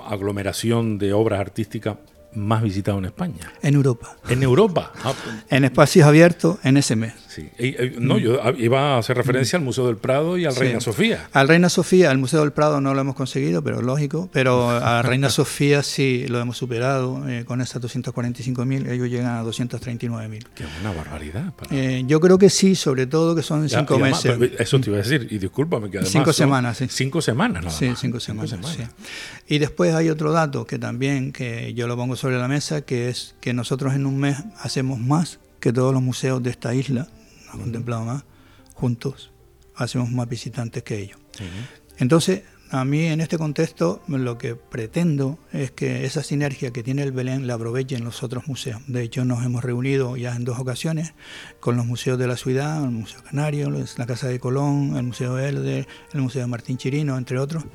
[0.07, 1.97] aglomeración de obras artísticas
[2.33, 3.53] más visitado en España.
[3.61, 4.17] En Europa.
[4.29, 4.91] En Europa.
[5.03, 5.35] Ah, pues.
[5.49, 7.13] en espacios abiertos en ese mes.
[7.31, 7.49] Sí.
[7.97, 11.29] no, yo iba a hacer referencia al Museo del Prado y al Reina Sofía.
[11.31, 14.29] Al Reina Sofía, al Museo del Prado no lo hemos conseguido, pero lógico.
[14.33, 18.89] Pero a Reina Sofía sí lo hemos superado eh, con esas 245.000.
[18.89, 20.45] Ellos llegan a 239.000.
[20.53, 21.53] Qué una barbaridad.
[21.69, 24.37] Eh, yo creo que sí, sobre todo que son cinco meses.
[24.59, 26.11] eso te iba a decir, y discúlpame que además.
[26.11, 26.87] Cinco semanas, sí.
[26.89, 28.59] Cinco semanas, nada Sí, cinco semanas.
[29.47, 33.09] Y después hay otro dato que también que yo lo pongo sobre la mesa, que
[33.09, 37.07] es que nosotros en un mes hacemos más que todos los museos de esta isla
[37.57, 38.23] contemplado más,
[38.73, 39.31] juntos
[39.75, 41.17] hacemos más visitantes que ellos.
[41.97, 47.03] Entonces, a mí en este contexto lo que pretendo es que esa sinergia que tiene
[47.03, 48.81] el Belén la aprovechen los otros museos.
[48.87, 51.13] De hecho, nos hemos reunido ya en dos ocasiones
[51.59, 55.33] con los museos de la ciudad, el Museo Canario, la Casa de Colón, el Museo
[55.33, 57.65] Verde, el Museo de Martín Chirino, entre otros,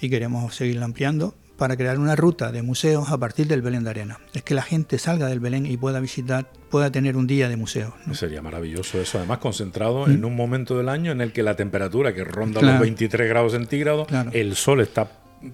[0.00, 3.90] y queremos seguirla ampliando para crear una ruta de museos a partir del Belén de
[3.90, 4.18] Arena.
[4.34, 7.56] Es que la gente salga del Belén y pueda visitar, pueda tener un día de
[7.56, 7.94] museo.
[8.14, 10.24] Sería maravilloso eso, además concentrado en mm.
[10.24, 14.08] un momento del año en el que la temperatura que ronda los 23 grados centígrados,
[14.32, 15.08] el sol está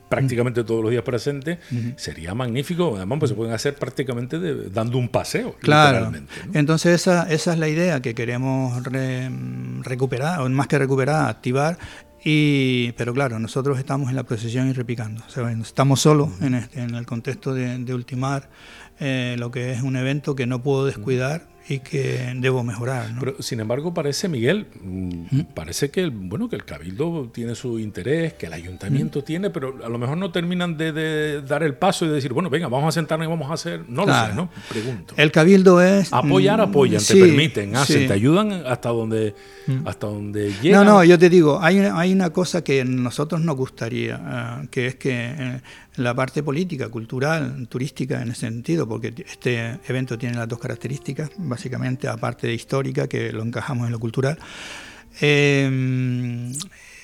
[0.08, 1.58] prácticamente todos los días presente,
[1.96, 2.96] sería magnífico.
[2.96, 4.38] Además, pues se pueden hacer prácticamente
[4.70, 5.56] dando un paseo.
[5.60, 6.10] Claro.
[6.54, 8.82] Entonces, esa, esa es la idea que queremos
[9.82, 11.76] recuperar, o más que recuperar, activar
[12.24, 15.22] y, pero claro, nosotros estamos en la procesión y repicando.
[15.62, 18.48] estamos solos en, este, en el contexto de, de ultimar
[19.00, 23.10] eh, lo que es un evento que no puedo descuidar y que debo mejorar.
[23.20, 27.78] Pero sin embargo parece, Miguel, mm, parece que el, bueno que el cabildo tiene su
[27.78, 32.06] interés, que el ayuntamiento tiene, pero a lo mejor no terminan de, dar el paso
[32.06, 34.48] y decir, bueno, venga, vamos a sentarnos y vamos a hacer, no lo sé, ¿no?
[34.68, 35.14] Pregunto.
[35.16, 39.34] El cabildo es apoyar, apoyan, te permiten, hacen, te ayudan hasta donde
[39.84, 40.86] hasta donde llegan.
[40.86, 44.18] No, no, yo te digo, hay una, hay una cosa que a nosotros nos gustaría,
[44.20, 45.60] ah, que es que eh,
[45.96, 51.30] la parte política, cultural, turística en ese sentido, porque este evento tiene las dos características,
[51.58, 54.38] básicamente, aparte de histórica, que lo encajamos en lo cultural,
[55.20, 56.52] eh,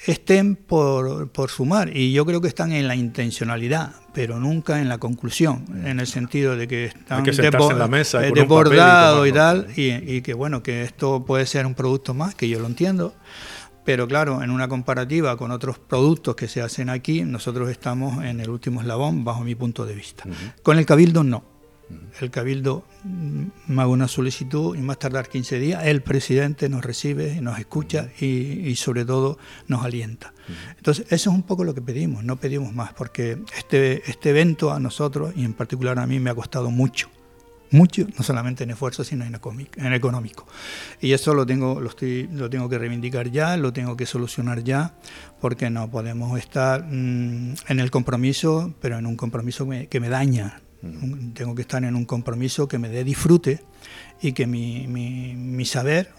[0.06, 1.96] estén por, por, sumar.
[1.96, 6.06] Y yo creo que están en la intencionalidad, pero nunca en la conclusión, en el
[6.06, 10.84] sentido de que están en la mesa desbordados y, tal, y, y que bueno, que
[10.84, 13.12] esto puede ser un producto más, que yo lo entiendo
[13.84, 18.40] pero claro, en una comparativa con otros productos que se hacen aquí, nosotros estamos en
[18.40, 20.24] el último eslabón bajo mi punto de vista.
[20.62, 21.53] Con el cabildo no.
[22.20, 26.84] El cabildo mm, me hago una solicitud y más tardar 15 días el presidente nos
[26.84, 30.32] recibe, nos escucha y, sobre todo nos alienta.
[30.76, 34.72] Entonces eso es un poco lo que pedimos, no pedimos más, porque este, este evento
[34.72, 37.08] a nosotros y en particular a mí me ha costado mucho
[37.74, 39.34] mucho, no solamente en esfuerzo, sino en,
[39.92, 40.46] económico.
[41.00, 44.62] Y eso lo tengo, lo, estoy, lo tengo que reivindicar ya, lo tengo que solucionar
[44.62, 44.94] ya,
[45.40, 50.60] porque no podemos estar mm, en el compromiso, pero en un compromiso que me daña.
[51.34, 53.60] Tengo que estar en un compromiso que me dé disfrute
[54.20, 56.10] y que mi, mi, mi saber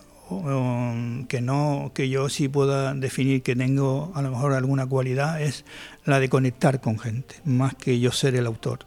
[1.27, 5.65] que no que yo sí pueda definir que tengo a lo mejor alguna cualidad es
[6.03, 8.79] la de conectar con gente más que yo ser el autor.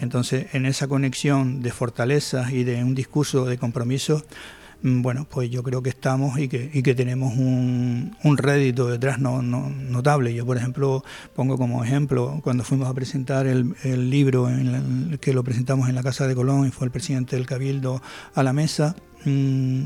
[0.00, 4.22] Entonces en esa conexión de fortalezas y de un discurso de compromiso
[4.82, 9.18] bueno pues yo creo que estamos y que, y que tenemos un, un rédito detrás
[9.18, 10.34] no, notable.
[10.34, 14.48] Yo por ejemplo pongo como ejemplo cuando fuimos a presentar el, el libro
[15.20, 18.02] que lo presentamos en la casa de Colón y fue el presidente del cabildo
[18.34, 19.84] a la mesa mmm,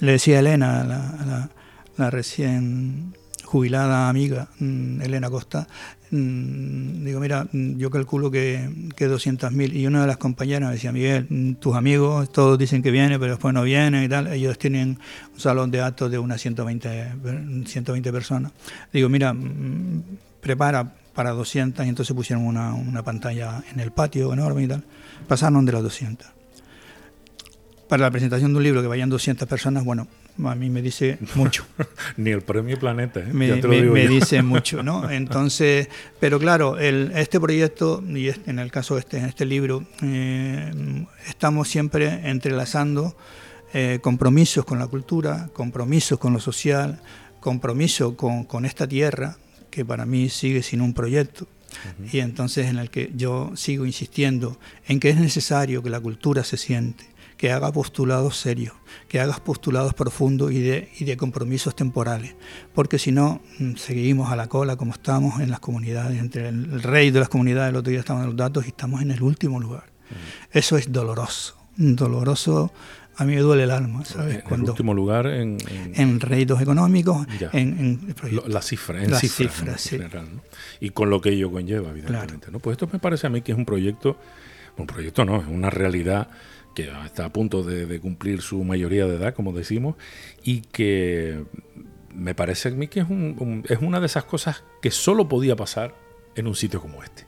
[0.00, 1.50] le decía a Elena, la,
[1.96, 3.14] la, recién
[3.50, 5.66] jubilada amiga, mm, Elena Costa,
[6.12, 9.74] mm, digo, mira, mm, yo calculo que, que 200.000.
[9.74, 13.32] Y una de las compañeras me decía, Miguel, tus amigos, todos dicen que vienen, pero
[13.32, 14.28] después no vienen y tal.
[14.28, 14.98] Ellos tienen
[15.34, 18.52] un salón de actos de unas 120, 120 personas.
[18.92, 19.34] Digo, mira,
[20.40, 24.84] prepara para 200 y entonces pusieron una, una pantalla en el patio enorme y tal.
[25.26, 26.40] Pasaron de las 200
[27.88, 30.06] para la presentación de un libro que vayan 200 personas, bueno,
[30.44, 31.66] a mí me dice mucho.
[32.16, 33.32] Ni el premio Planeta, ¿eh?
[33.32, 35.10] me, dice mucho, ¿no?
[35.10, 35.88] Entonces,
[36.18, 40.72] pero claro, el, este proyecto, y en el caso de este, en este libro, eh,
[41.28, 43.16] estamos siempre entrelazando
[43.72, 47.00] eh, compromisos con la cultura, compromisos con lo social,
[47.40, 49.36] compromiso con, con esta tierra,
[49.70, 51.46] que para mí sigue sin un proyecto.
[52.12, 56.42] Y entonces en el que yo sigo insistiendo en que es necesario que la cultura
[56.42, 57.04] se siente,
[57.40, 58.74] que haga postulados serios,
[59.08, 62.36] que hagas postulados profundos y de, y de compromisos temporales,
[62.74, 66.82] porque si no, mm, seguimos a la cola como estamos en las comunidades, entre el,
[66.82, 69.58] rey de las comunidades, el otro día estaban los datos y estamos en el último
[69.58, 69.84] lugar.
[70.52, 72.74] Eso es doloroso, doloroso
[73.16, 74.42] a mí me duele el alma, ¿sabes?
[74.46, 75.56] En último lugar en,
[75.94, 78.14] en, réditos económicos, en,
[78.48, 80.26] la cifra, en cifras, cifras
[80.78, 82.50] y con lo que ello conlleva, evidentemente.
[82.50, 82.58] ¿no?
[82.58, 84.18] Pues esto me parece a mí que es un proyecto
[84.76, 86.28] un proyecto no, es una realidad
[86.74, 89.96] que está a punto de, cumplir su mayoría de edad, como decimos,
[90.42, 91.44] y que
[92.14, 93.06] me parece a mí que es,
[93.68, 95.94] es una de esas cosas que solo podía pasar
[96.36, 97.26] en un sitio como este.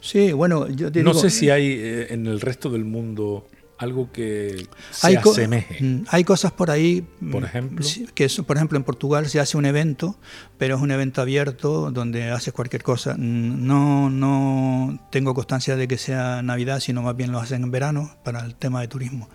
[0.00, 3.46] Sí, bueno, yo te No sé si hay eh, en el resto del mundo
[3.82, 5.82] algo que se hay asemeje.
[5.82, 9.56] Mm, hay cosas por ahí, por mm, ejemplo, que por ejemplo en Portugal se hace
[9.56, 10.16] un evento,
[10.56, 13.14] pero es un evento abierto donde haces cualquier cosa.
[13.14, 17.70] Mm, no, no tengo constancia de que sea Navidad, sino más bien lo hacen en
[17.72, 19.28] verano para el tema de turismo.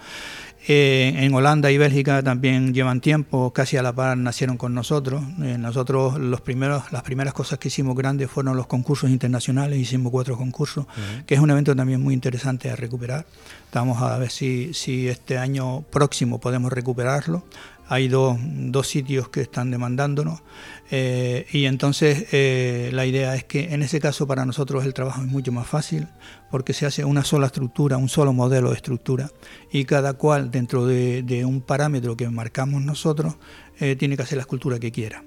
[0.69, 5.23] Eh, en Holanda y Bélgica también llevan tiempo, casi a la par nacieron con nosotros.
[5.41, 10.11] Eh, nosotros los primeros, las primeras cosas que hicimos grandes fueron los concursos internacionales, hicimos
[10.11, 10.85] cuatro concursos,
[11.25, 13.25] que es un evento también muy interesante a recuperar.
[13.63, 17.43] Estamos a ver si, si este año próximo podemos recuperarlo.
[17.89, 20.41] Hay dos, dos sitios que están demandándonos.
[20.89, 25.21] Eh, y entonces eh, la idea es que en ese caso para nosotros el trabajo
[25.21, 26.07] es mucho más fácil
[26.49, 29.29] porque se hace una sola estructura, un solo modelo de estructura
[29.71, 33.35] y cada cual dentro de, un parámetro que marcamos nosotros
[33.79, 35.23] eh, tiene que hacer la escultura que quiera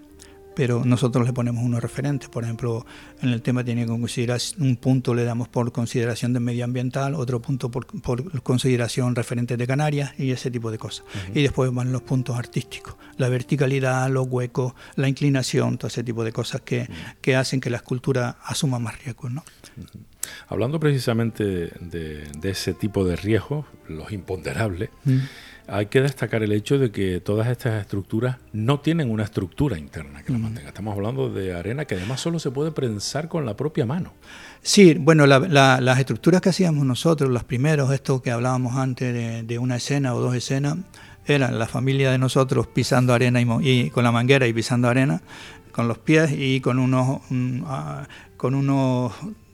[0.54, 2.28] pero nosotros le ponemos unos referentes.
[2.28, 2.86] Por ejemplo,
[3.22, 7.40] en el tema tiene que considerar un punto le damos por consideración de medioambiental, otro
[7.40, 7.86] punto por,
[8.42, 11.04] consideración referente de Canarias y ese tipo de cosas.
[11.34, 16.24] Y después van los puntos artísticos, la verticalidad, los huecos, la inclinación, todo ese tipo
[16.24, 16.88] de cosas que,
[17.20, 19.30] que hacen que la escultura asuma más riesgos.
[19.32, 19.44] ¿no?
[20.48, 21.44] Hablando precisamente
[21.80, 24.90] de, de, ese tipo de riesgos, los imponderables,
[25.70, 30.22] hay que destacar el hecho de que todas estas estructuras no tienen una estructura interna
[30.22, 30.68] que la mantenga.
[30.68, 34.12] Estamos hablando de arena que además solo se puede prensar con la propia mano.
[34.62, 39.76] Sí, bueno, las estructuras que hacíamos nosotros, los primeros, esto que hablábamos antes de, una
[39.76, 40.76] escena o dos escenas,
[41.24, 45.22] eran la familia de nosotros pisando arena y, con la manguera y pisando arena
[45.70, 47.20] con los pies y con unos,
[47.64, 49.12] ah, con unos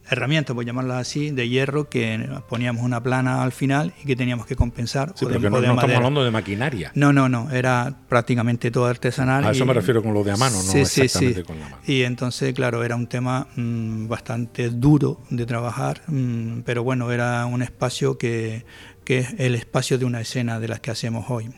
[0.08, 4.46] herramientas, por llamarlas así, de hierro que poníamos una plana al final y que teníamos
[4.46, 5.12] que compensar.
[5.14, 6.92] Sí, pero no, estamos hablando de maquinaria.
[6.94, 9.44] No, no, no, era prácticamente todo artesanal.
[9.44, 11.82] A eso me refiero con lo de a mano, no exactamente con la mano.
[11.86, 17.46] Y entonces, claro, era un tema mm, bastante duro de trabajar, mm, pero bueno, era
[17.46, 18.64] un espacio que,
[19.04, 21.50] que es el espacio de una escena de las que hacemos hoy.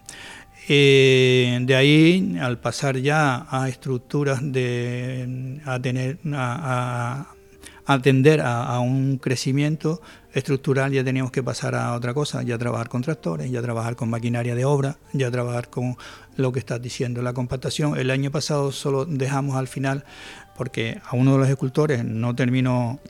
[0.71, 7.35] Eh, de ahí, al pasar ya a estructuras de a tener a,
[7.89, 10.03] atender a, un crecimiento
[10.35, 14.11] estructural ya teníamos que pasar a otra cosa, ya trabajar con tractores, ya trabajar con
[14.11, 15.97] maquinaria de obra, ya trabajar con
[16.37, 17.99] lo que estás diciendo, la compactación.
[17.99, 20.05] El año pasado solo dejamos al final,
[20.55, 23.01] porque a uno de los escultores no terminó,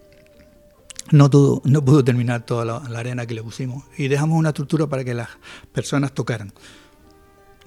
[1.10, 1.28] no,
[1.64, 5.02] no pudo terminar toda la, la arena que le pusimos, y dejamos una estructura para
[5.02, 5.28] que las
[5.72, 6.52] personas tocaran.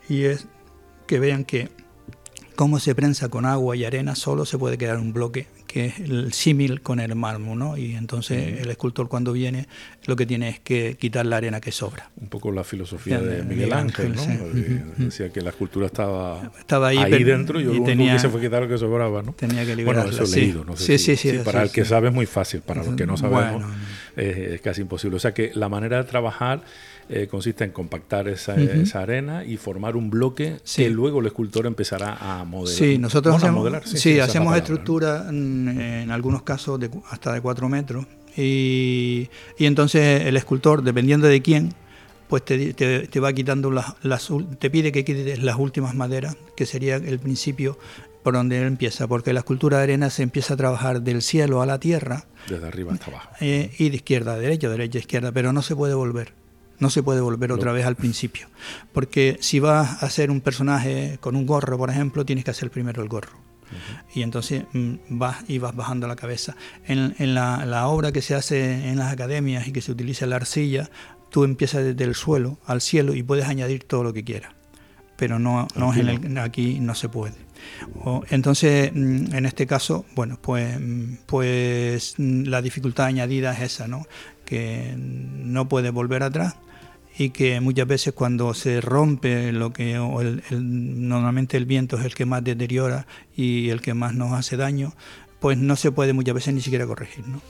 [0.08, 0.48] Y es
[1.08, 1.70] que vean que
[2.56, 6.00] cómo se prensa con agua y arena, solo se puede quedar un bloque que es
[6.00, 7.78] el símil con el mármol, ¿no?
[7.78, 9.68] Y entonces el escultor cuando viene
[10.06, 12.10] lo que tiene es que quitar la arena que sobra.
[12.20, 14.24] Un poco la filosofía de Miguel Ángel, ¿no?
[14.98, 18.64] Decía que la escultura estaba, estaba ahí, dentro y, y tenía, que se fue quitar
[18.64, 19.34] lo que sobraba, ¿no?
[19.34, 20.12] Tenía que liberarla.
[20.12, 22.26] Bueno, eso he leído, no sé sí, sí, sí, Para el que sabe es muy
[22.26, 23.64] fácil, para los que no sabemos
[24.18, 25.16] es casi imposible.
[25.16, 26.64] O sea que la manera de trabajar
[27.10, 28.56] eh, consiste en compactar esa,
[28.94, 32.78] arena y formar un bloque que luego el escultor empezará a modelar.
[32.78, 39.30] Sí, nosotros hacemos, sí, hacemos estructura en, algunos casos de, hasta de cuatro metros y,
[39.58, 41.74] y, entonces el escultor, dependiendo de quién,
[42.30, 46.66] pues te, te, va quitando las, las, te pide que quites las últimas maderas, que
[46.66, 47.78] sería el principio
[48.24, 51.62] por donde él empieza, porque la escultura de arena se empieza a trabajar del cielo
[51.62, 52.26] a la tierra.
[52.48, 53.32] Desde arriba hasta abajo.
[53.42, 56.34] Eh, y de izquierda a derecha, derecha a izquierda, pero no se puede volver.
[56.82, 58.48] No se puede volver otra vez al principio.
[58.92, 62.72] Porque si vas a hacer un personaje con un gorro, por ejemplo, tienes que hacer
[62.72, 63.40] primero el gorro.
[64.16, 66.56] Y entonces mm, vas y vas bajando la cabeza.
[66.88, 70.90] En, la, obra que se hace en las academias y que se utiliza la arcilla,
[71.30, 74.52] tú empiezas desde el suelo al cielo y puedes añadir todo lo que quieras.
[75.18, 77.36] Pero no, no, aquí, en el, aquí no se puede.
[78.32, 84.08] entonces, mm, en este caso, bueno, pues, mm, pues la dificultad añadida es esa, ¿no?
[84.46, 86.56] Que no puede volver atrás
[87.18, 89.96] y que muchas veces cuando se rompe lo que
[90.52, 94.94] normalmente el viento es el que más deteriora y el que más nos hace daño,
[95.40, 97.28] pues no se puede muchas veces ni siquiera corregir.
[97.28, 97.42] ¿no?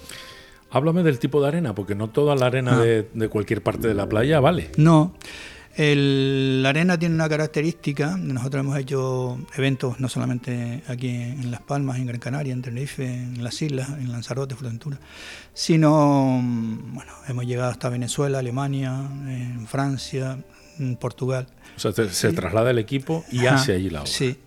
[0.71, 2.81] Háblame del tipo de arena, porque no toda la arena ah.
[2.81, 4.71] de, de, cualquier parte de la playa vale.
[4.77, 5.13] No,
[5.77, 11.97] la arena tiene una característica, nosotros hemos hecho eventos no solamente aquí en Las Palmas,
[11.97, 14.99] en Gran Canaria, en Tenerife, en las islas, en Lanzarote, Fuerteventura,
[15.53, 18.93] sino, bueno, hemos llegado hasta Venezuela, Alemania,
[19.27, 20.37] en Francia,
[20.77, 21.47] en Portugal.
[21.77, 24.11] O sea, se, traslada el equipo y hace allí la obra.
[24.11, 24.37] Sí,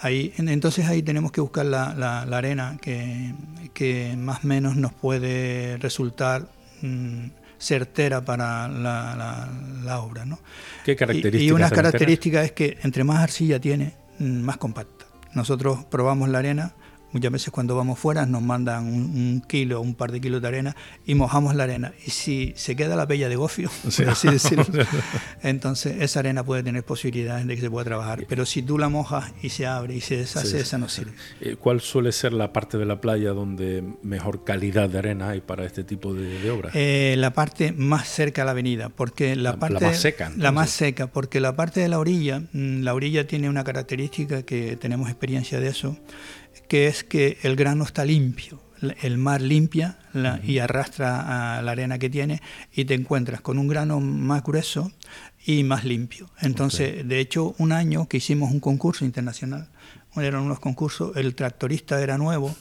[0.00, 3.32] ahí, entonces ahí tenemos que buscar la, arena que,
[3.72, 6.48] que, más o menos nos puede resultar...
[6.82, 7.28] Mm,
[7.58, 10.24] certera para la, obra.
[10.24, 10.38] ¿no?
[10.84, 11.42] ¿Qué características?
[11.42, 15.06] Y, una característica es que entre más arcilla tiene, mm, más compacta.
[15.34, 16.74] Nosotros probamos la arena
[17.16, 20.76] Muchas veces cuando vamos fuera nos mandan un, kilo, un par de kilos de arena
[21.06, 21.94] y mojamos la arena.
[22.06, 24.66] Y si se queda la bella de gofio, por así decirlo,
[25.42, 28.26] entonces esa arena puede tener posibilidades de que se pueda trabajar.
[28.28, 31.12] Pero si tú la mojas y se abre y se deshace, esa no sirve.
[31.40, 35.40] Eh, ¿Cuál suele ser la parte de la playa donde mejor calidad de arena hay
[35.40, 36.72] para este tipo de, obras?
[36.76, 39.80] Eh, la parte más cerca a la avenida, porque la, parte...
[39.80, 40.32] La más seca.
[40.36, 44.42] La más seca, porque la parte de la orilla, mm, la orilla tiene una característica
[44.42, 45.96] que tenemos experiencia de eso,
[46.68, 48.60] que es que el grano está limpio.
[49.00, 49.98] El mar limpia
[50.44, 52.42] y arrastra a la arena que tiene
[52.72, 54.92] y te encuentras con un grano más grueso
[55.46, 56.28] y más limpio.
[56.40, 59.70] Entonces, de hecho, un año que hicimos un concurso internacional,
[60.16, 62.54] eran unos concursos, el tractorista era nuevo,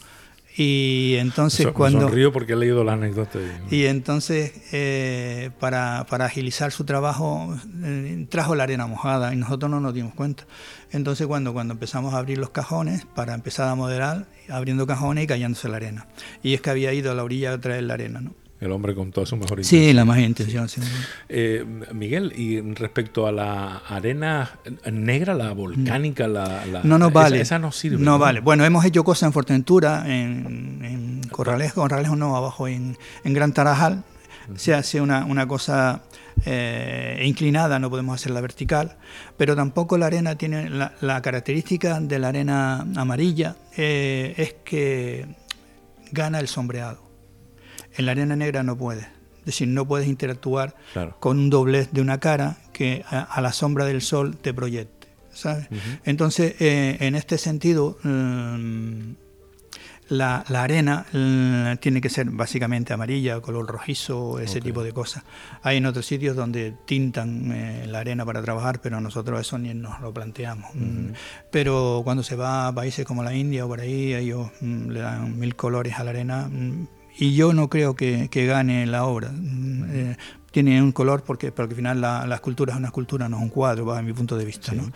[0.57, 2.01] y entonces cuando...
[2.01, 3.39] sonrío porque he leído la anécdota.
[3.69, 7.53] Y, entonces, eh, para, agilizar su trabajo,
[7.83, 10.45] eh, trajo la arena mojada y nosotros no nos dimos cuenta.
[10.91, 15.27] Entonces cuando, cuando empezamos a abrir los cajones, para empezar a modelar, abriendo cajones y
[15.27, 16.07] cayéndose la arena.
[16.41, 18.33] Y es que había ido a la orilla a traer la arena, ¿no?
[18.65, 19.81] El hombre con toda su mejor intención.
[19.81, 20.67] Sí, la más intención.
[21.29, 21.63] Eh,
[21.93, 24.59] Miguel, y respecto a la arena
[24.91, 27.41] negra, la volcánica, la, no nos vale.
[27.41, 28.03] Esa, no sirve.
[28.03, 28.39] No, vale.
[28.39, 33.53] Bueno, hemos hecho cosas en Fuerteventura, en, en Corralejo, Corralejo no, abajo en, en Gran
[33.53, 34.03] Tarajal.
[34.55, 36.03] Se hace una, una cosa
[36.45, 38.97] eh, inclinada, no podemos hacerla vertical,
[39.37, 45.25] pero tampoco la arena tiene la, característica de la arena amarilla, eh, es que
[46.11, 47.04] gana el sombreado.
[47.97, 49.05] En la arena negra no puedes.
[49.39, 50.75] Es decir, no puedes interactuar
[51.19, 55.07] con un doblez de una cara que a, la sombra del sol te proyecte.
[55.31, 55.67] ¿sabes?
[56.03, 59.11] Entonces, eh, en este sentido, mm,
[60.09, 65.23] la, arena mm, tiene que ser básicamente amarilla, color rojizo, ese tipo de cosas.
[65.63, 69.73] Hay en otros sitios donde tintan eh, la arena para trabajar, pero nosotros eso ni
[69.73, 70.73] nos lo planteamos.
[70.73, 71.09] Mm,
[71.51, 75.39] pero cuando se va a países como la India o por ahí, ellos le dan
[75.39, 76.49] mil colores a la arena
[77.17, 79.31] y yo no creo que, gane la obra.
[79.33, 80.15] Eh,
[80.51, 83.49] tiene un color porque, porque al final la, escultura es una escultura, no es un
[83.49, 84.73] cuadro, a mi punto de vista.
[84.73, 84.91] ¿no?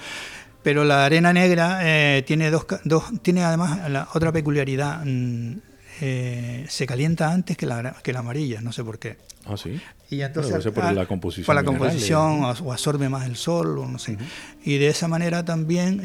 [0.64, 5.04] Pero la arena negra eh, tiene, dos, dos, tiene además la otra peculiaridad.
[5.06, 5.58] Mm,
[6.02, 9.18] eh, se calienta antes que la, que la amarilla, no sé por qué.
[9.46, 9.82] Ah, sí.
[10.10, 11.46] Y entonces, por la composición.
[11.46, 14.18] Por la composición, o, absorbe más el sol, o no sé.
[14.64, 16.02] Y de esa manera también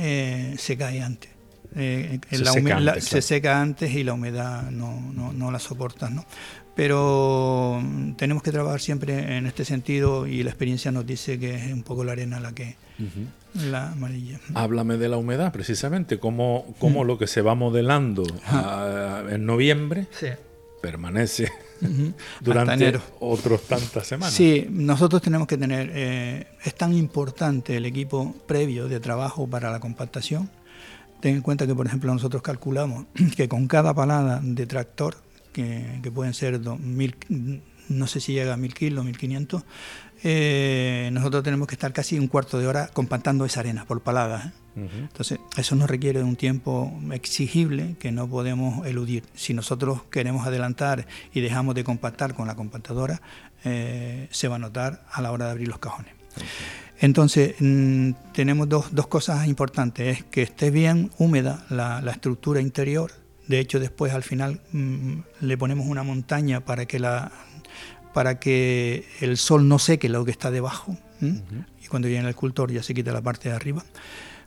[0.58, 1.33] se cae antes.
[1.76, 2.20] Eh,
[3.00, 6.08] se, seca antes, y la humedad no, no, no la soporta.
[6.10, 6.24] ¿no?
[6.74, 11.54] Pero mm, tenemos que trabajar siempre en este sentido y la experiencia nos dice que
[11.54, 12.76] es un poco la arena la que...
[13.54, 14.40] La amarilla.
[14.54, 17.06] Háblame de la humedad, precisamente, cómo, cómo mm.
[17.06, 18.24] lo que se va modelando
[19.30, 20.08] en noviembre
[20.84, 21.50] permanece
[22.40, 24.34] durante otros tantas semanas.
[24.34, 29.70] Sí, nosotros tenemos que tener, eh, es tan importante el equipo previo de trabajo para
[29.70, 30.50] la compactación,
[31.24, 35.16] Ten en cuenta que, por ejemplo, nosotros calculamos que con cada palada de tractor,
[35.54, 37.16] que, pueden ser mil,
[37.88, 39.62] no sé si llega a 1000 kilos, 1500,
[40.22, 44.52] eh, nosotros tenemos que estar casi un cuarto de hora compactando esa arena por palada.
[44.76, 44.86] ¿eh?
[45.00, 49.24] Entonces, eso nos requiere un tiempo exigible que no podemos eludir.
[49.34, 53.22] Si nosotros queremos adelantar y dejamos de compactar con la compactadora,
[53.64, 56.12] eh, se va a notar a la hora de abrir los cajones.
[57.00, 60.18] Entonces, mm, tenemos dos, cosas importantes.
[60.18, 63.12] Es que esté bien húmeda la, estructura interior.
[63.48, 67.32] De hecho, después al final mm, le ponemos una montaña para que, la,
[68.12, 70.96] para que el sol no seque lo que está debajo.
[71.20, 73.84] Y cuando viene el escultor ya se quita la parte de arriba.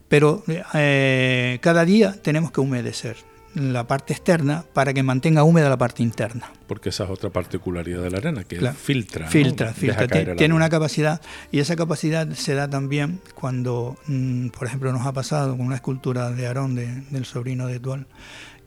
[0.07, 0.43] Pero
[0.73, 3.17] eh, cada día tenemos que humedecer
[3.55, 6.51] la parte externa para que mantenga húmeda la parte interna.
[6.67, 9.27] Porque esa es otra particularidad de la arena, que filtra.
[9.27, 10.35] Filtra, filtra.
[10.35, 11.21] Tiene una capacidad
[11.51, 15.75] y esa capacidad se da también cuando, mm, por ejemplo, nos ha pasado con una
[15.75, 18.07] escultura de Aarón, del sobrino de Tual,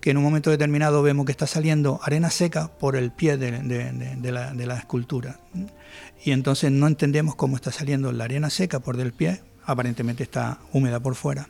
[0.01, 3.51] que en un momento determinado vemos que está saliendo arena seca por el pie de,
[4.33, 5.41] la, de la escultura.
[6.24, 10.58] Y entonces no entendemos cómo está saliendo la arena seca por del pie aparentemente está
[10.72, 11.48] húmeda por fuera,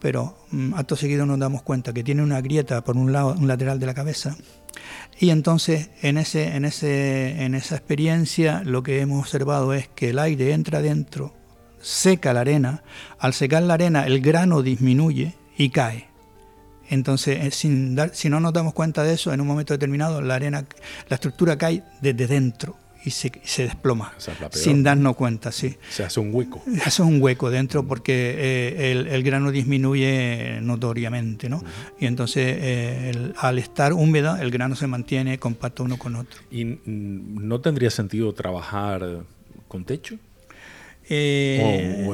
[0.00, 3.48] pero mm, acto seguido nos damos cuenta que tiene una grieta por un lado, un
[3.48, 4.36] lateral de la cabeza,
[5.18, 10.10] y entonces en, ese, en, ese, en esa experiencia lo que hemos observado es que
[10.10, 11.34] el aire entra dentro,
[11.80, 12.82] seca la arena,
[13.18, 16.08] al secar la arena el grano disminuye y cae.
[16.88, 20.20] Entonces, eh, sin dar, si no nos damos cuenta de eso, en un momento determinado
[20.20, 20.66] la arena,
[21.08, 24.12] la estructura cae desde dentro y se, se desploma
[24.50, 25.76] sin darnos cuenta, sí.
[25.90, 26.62] Se hace un hueco.
[26.74, 31.62] Se hace un hueco dentro porque eh, el, grano disminuye notoriamente, ¿no?
[31.98, 36.40] Y entonces eh, al estar húmeda el grano se mantiene compacto uno con otro.
[36.50, 39.24] ¿Y no tendría sentido trabajar
[39.68, 40.16] con techo?
[41.08, 42.06] Eh,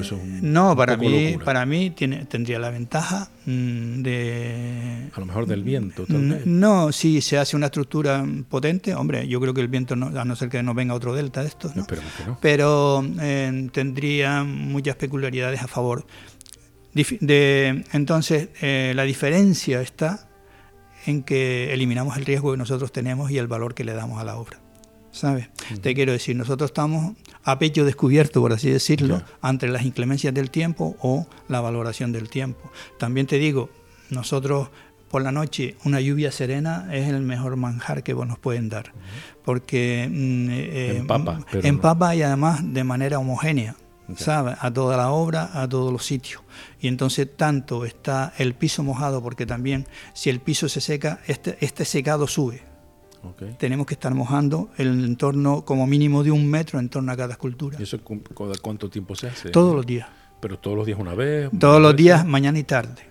[0.42, 5.10] no, para mí, para mí tiene, tendría la ventaja mm, de...
[5.14, 6.04] A lo mejor del viento.
[6.08, 10.24] No, si se hace una estructura potente, hombre, yo creo que el viento, no, a
[10.24, 11.86] no ser que no venga otro delta de estos, ¿no?
[12.40, 16.06] pero eh, tendría muchas peculiaridades a favor.
[17.20, 20.28] De, entonces, eh, la diferencia está
[21.06, 24.24] en que eliminamos el riesgo que nosotros tenemos y el valor que le damos a
[24.24, 24.58] la obra.
[25.10, 25.48] ¿Sabes?
[25.80, 30.50] Te quiero decir, nosotros estamos a pecho descubierto, por así decirlo, ante las inclemencias del
[30.50, 32.70] tiempo o la valoración del tiempo.
[32.98, 33.70] También te digo,
[34.10, 34.68] nosotros
[35.10, 38.92] por la noche una lluvia serena es el mejor manjar que nos pueden dar,
[39.44, 41.04] porque mm, eh,
[41.62, 43.76] empapa, y además de manera homogénea.
[44.16, 44.56] ¿sabes?
[44.60, 46.42] A toda la obra, a todos los sitios.
[46.80, 51.58] Y entonces tanto está el piso mojado, porque también si el piso se seca, este,
[51.60, 52.62] este secado sube.
[53.58, 57.32] Tenemos que estar mojando el entorno como mínimo de un metro en torno a cada
[57.32, 57.76] escultura.
[57.78, 57.98] ¿Y eso
[58.62, 59.50] cuánto tiempo se hace?
[59.50, 60.08] Todos los días.
[60.40, 61.50] ¿Pero todos los días una vez?
[61.58, 63.02] Todos los días, mañana y tarde.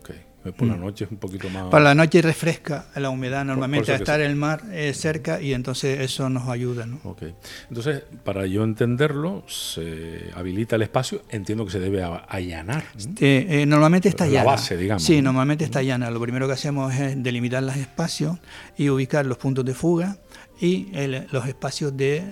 [0.00, 0.25] Okay.
[0.52, 0.80] Por la mm.
[0.80, 1.64] noche es un poquito más...
[1.70, 6.00] Para la noche refresca la humedad normalmente a estar el mar eh, cerca y entonces
[6.00, 6.86] eso nos ayuda.
[6.86, 6.98] ¿no?
[7.04, 7.34] Okay.
[7.68, 12.84] Entonces, para yo entenderlo, se habilita el espacio, entiendo que se debe allanar.
[13.20, 14.44] Eh, normalmente está llana.
[14.44, 15.02] La base, digamos.
[15.02, 16.10] Sí, normalmente está llana.
[16.10, 18.38] Lo primero que hacemos es delimitar los espacios
[18.76, 20.18] y ubicar los puntos de fuga
[20.60, 20.88] y
[21.30, 22.22] los espacios de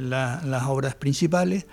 [0.00, 1.66] las obras principales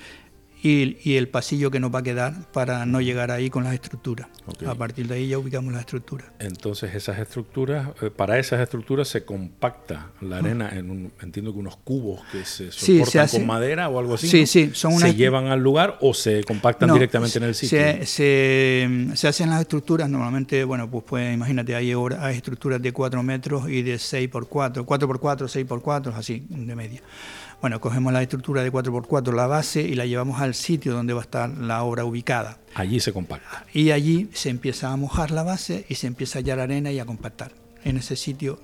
[0.64, 4.28] y, el pasillo que nos va a quedar para no llegar ahí con las estructuras.
[4.68, 6.28] A partir de ahí ya ubicamos las estructuras.
[6.40, 11.60] Entonces esas estructuras, eh, para esas estructuras se compacta la arena en un, entiendo que
[11.60, 14.28] unos cubos que se soportan con madera o algo así.
[14.28, 17.80] Sí, sí, son ¿Se llevan al lugar o se compactan directamente en el sitio?
[18.06, 23.24] Se, se, hacen las estructuras, normalmente, bueno, pues, pues imagínate, hay, hay estructuras de 4
[23.24, 27.02] metros y de 6 por 4, 4 por 4, 6 por 4, así, de media.
[27.62, 31.22] Bueno, cogemos la estructura de 4x4, la base, y la llevamos al sitio donde va
[31.22, 32.58] a estar la obra ubicada.
[32.74, 33.66] Allí se compacta.
[33.72, 37.00] Y allí se empieza a mojar la base y se empieza a hallar arena y
[37.00, 37.52] a compactar
[37.84, 38.60] en ese sitio.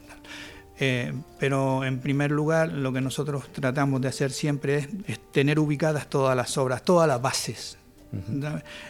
[0.80, 6.10] Eh, pero en primer lugar, lo que nosotros tratamos de hacer siempre es tener ubicadas
[6.10, 7.78] todas las obras, todas las bases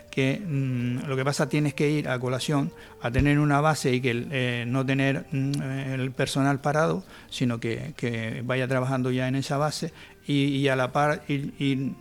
[0.09, 4.01] que mm, lo que pasa tienes que ir a colación a tener una base y
[4.01, 9.57] que eh, no tener mm, el personal parado, sino que, vaya trabajando ya en esa
[9.57, 9.93] base
[10.25, 11.93] y, a la par ir,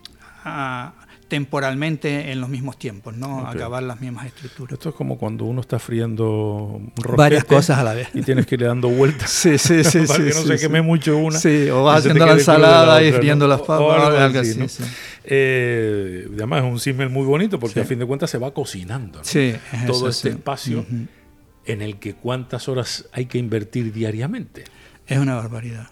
[0.45, 0.95] a,
[1.29, 3.47] temporalmente en los mismos tiempos, ¿no?
[3.47, 4.75] Acabar las mismas estructuras.
[4.75, 6.81] Esto es como cuando uno está friendo
[7.17, 8.09] Varias cosas a la vez.
[8.15, 9.31] Y tienes que ir dando vueltas.
[9.31, 10.01] sí, sí, sí.
[10.07, 11.39] para que no se queme mucho una.
[11.39, 14.33] Sí, o vas haciendo la ensalada y friendo las papas.
[15.29, 19.23] Eh, además es un símil muy bonito porque a fin de cuentas se va cocinando.
[19.25, 19.55] Sí,
[19.87, 20.87] Todo este espacio
[21.65, 24.65] en el que cuántas horas hay que invertir diariamente.
[25.07, 25.89] Es una barbaridad.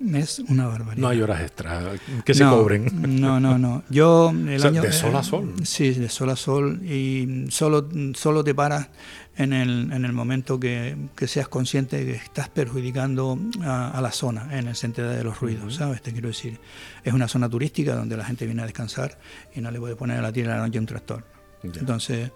[0.00, 1.02] Es una barbaridad.
[1.02, 3.20] No hay horas extras que se cobren.
[3.20, 3.82] No, no, no.
[3.90, 5.54] Yo el año, de sol a sol.
[5.62, 8.88] sí, de sol a sol y solo, solo te paras
[9.36, 10.96] en el, en el momento que,
[11.26, 15.76] seas consciente de que estás perjudicando a, la zona en el sentido de los ruidos,
[15.76, 16.00] ¿sabes?
[16.00, 16.58] Te quiero decir,
[17.04, 19.18] es una zona turística donde la gente viene a descansar
[19.54, 21.24] y no le puede poner a la tierra de la noche un tractor.
[21.62, 22.32] Entonces,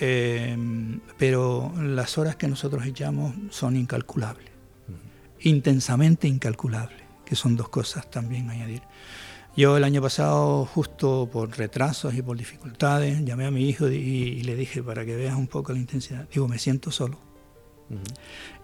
[0.00, 0.56] eh,
[1.18, 4.48] pero las horas que nosotros echamos son incalculables,
[5.40, 7.01] intensamente incalculables
[7.32, 8.82] que son dos cosas también añadir.
[9.56, 14.42] Yo el año pasado, justo por retrasos y por dificultades, llamé a mi hijo y,
[14.42, 17.18] le dije, para que veas un poco la intensidad, digo, me siento solo.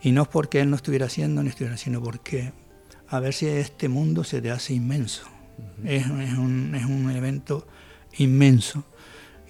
[0.02, 2.52] Y no es porque él no estuviera haciendo ni estuviera, sino porque
[3.08, 5.22] a ver si este mundo se te hace inmenso.
[5.82, 7.66] es, un, es, un, evento
[8.18, 8.84] inmenso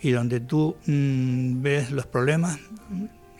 [0.00, 2.56] y donde tú mm, ves los problemas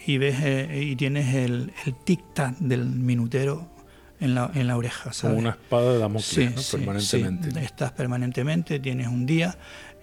[0.05, 3.78] y, ves, eh, y tienes el, el tic-tac del minutero
[4.21, 5.11] en la, en la oreja.
[5.21, 7.61] Como una espada de Damocles, permanentemente.
[7.61, 9.57] Estás permanentemente, tienes un día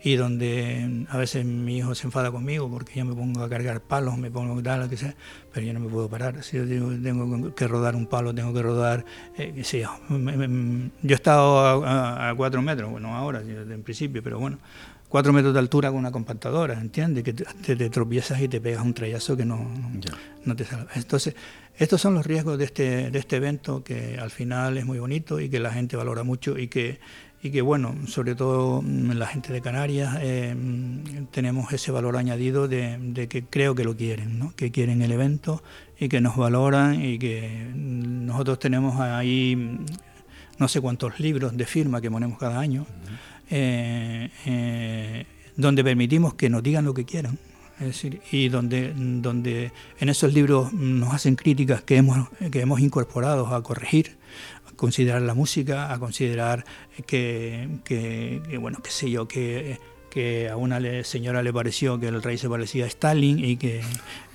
[0.06, 3.50] y donde mm, a veces mi hijo se enfada conmigo porque yo me pongo a
[3.50, 5.16] cargar palos, me pongo a tal, lo que sea,
[5.52, 6.44] pero yo no me puedo parar.
[6.44, 9.04] Si yo tengo que rodar un palo, tengo que rodar,
[9.36, 14.60] eh, yo, he estado a, cuatro metros, bueno, ahora, en principio, pero bueno,
[15.16, 17.24] cuatro metros de altura con una compactadora, ¿entiendes?
[17.24, 17.46] Que te,
[17.78, 19.66] te, tropiezas y te pegas un trayazo que no,
[20.44, 20.92] no, te salva.
[20.94, 21.34] Entonces,
[21.78, 25.40] estos son los riesgos de este, de este evento que al final es muy bonito
[25.40, 27.00] y que la gente valora mucho y que,
[27.42, 32.18] y que bueno, sobre todo mm, la gente de Canarias, eh, mm, tenemos ese valor
[32.18, 34.54] añadido de, de, que creo que lo quieren, ¿no?
[34.58, 35.64] que quieren el evento
[35.98, 39.80] y que nos valoran y que mm, nosotros tenemos ahí
[40.58, 42.86] no sé cuántos libros de firma que ponemos cada año,
[43.50, 45.26] eh, eh,
[45.56, 47.38] donde permitimos que nos digan lo que quieran.
[47.80, 52.80] Es decir, y donde, donde en esos libros nos hacen críticas que hemos, que hemos
[52.80, 54.18] incorporado a corregir,
[54.66, 56.64] a considerar la música, a considerar
[57.06, 59.78] que, que, que bueno, qué sé yo, que
[60.16, 63.82] que a una señora le pareció que el rey se parecía a Stalin y que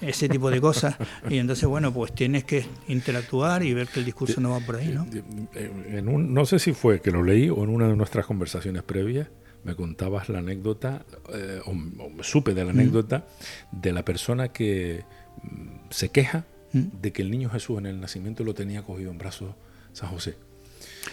[0.03, 0.95] ese tipo de cosas.
[1.31, 4.77] Y entonces, bueno, pues tienes que interactuar y ver que el discurso no va por
[4.77, 5.07] ahí, ¿no?
[5.55, 8.83] En un, no sé si fue que lo leí o en una de nuestras conversaciones
[8.83, 9.29] previas,
[9.65, 12.79] me contabas la anécdota, eh, o, supe de la mm.
[12.79, 13.27] anécdota,
[13.73, 15.07] de la persona que
[15.43, 17.01] mm, se queja mm.
[17.01, 19.55] de que el niño Jesús en el nacimiento lo tenía cogido en brazos
[19.95, 20.37] San José.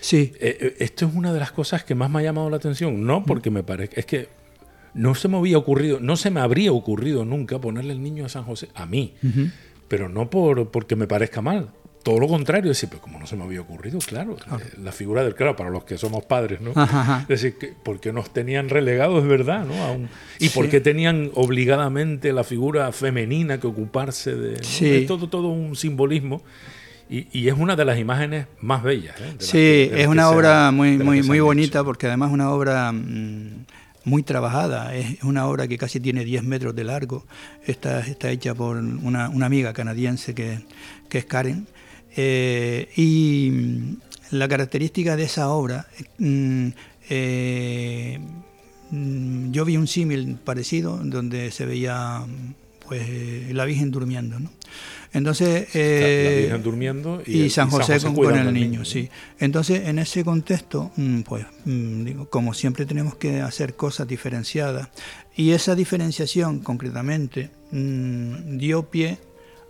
[0.01, 0.33] Sí.
[0.41, 3.05] Eh, eh, esto es una de las cosas que más me ha llamado la atención,
[3.05, 4.27] no porque me parezca, es que
[4.97, 8.29] no se me había ocurrido, no se me habría ocurrido nunca ponerle el niño a
[8.29, 9.13] San José, a mí,
[9.87, 11.69] pero no por porque me parezca mal.
[12.03, 15.25] Todo lo contrario, decir, pero como no se me había ocurrido, claro, eh, la figura
[15.25, 16.71] del claro, para los que somos padres, ¿no?
[17.23, 20.07] Es decir, que, porque nos tenían relegados, es verdad, ¿no?
[20.39, 24.63] y por qué tenían obligadamente la figura femenina que ocuparse de...
[24.63, 25.03] Sí.
[25.05, 26.41] todo, todo un simbolismo.
[27.09, 29.15] Y, es una de las imágenes más bellas.
[29.21, 29.35] ¿eh?
[29.39, 33.65] sí, es una obra muy, muy, muy bonita porque además es una obra mm,
[34.07, 34.95] muy trabajada.
[34.95, 37.25] Es una obra que casi tiene 10 metros de largo.
[37.65, 40.59] Está, está hecha por una, amiga canadiense que,
[41.11, 41.67] es Karen.
[42.15, 43.51] Eh, y
[44.31, 45.87] la característica de esa obra,
[46.17, 46.67] mm,
[47.09, 48.19] eh,
[48.91, 52.25] mm, yo vi un símil parecido donde se veía
[52.87, 54.39] pues la Virgen durmiendo.
[54.39, 54.49] ¿no?
[55.13, 59.09] Entonces, eh, durmiendo y, San José, con, el niño, sí.
[59.39, 64.89] Entonces, en ese contexto, mm, pues, mm, digo, como siempre tenemos que hacer cosas diferenciadas,
[65.35, 69.17] y esa diferenciación concretamente mm, dio pie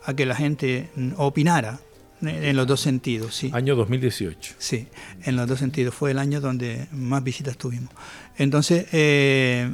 [0.03, 1.79] a que la gente opinara
[2.21, 3.51] en los dos sentidos, sí.
[3.53, 4.55] Año 2018.
[4.57, 4.87] Sí,
[5.23, 5.93] en los dos sentidos.
[5.93, 7.91] Fue el año donde más visitas tuvimos.
[8.37, 9.69] Entonces, eh,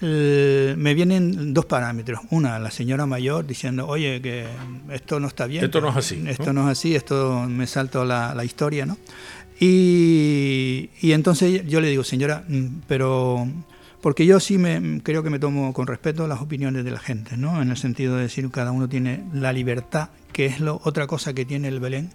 [0.00, 2.20] me vienen dos parámetros.
[2.30, 4.46] Una, la señora mayor diciendo, oye, que
[4.92, 5.64] esto no está bien.
[5.64, 6.24] Esto no es así.
[6.26, 8.98] Esto no, es así, esto me salto la, la historia, ¿no?
[9.60, 13.48] Y, y, entonces yo le digo, señora, mm, pero...
[14.00, 17.36] Porque yo sí me, creo que me tomo con respeto las opiniones de la gente,
[17.36, 17.60] ¿no?
[17.60, 21.32] En el sentido de decir, cada uno tiene la libertad, que es lo, otra cosa
[21.32, 22.10] que tiene el Belén,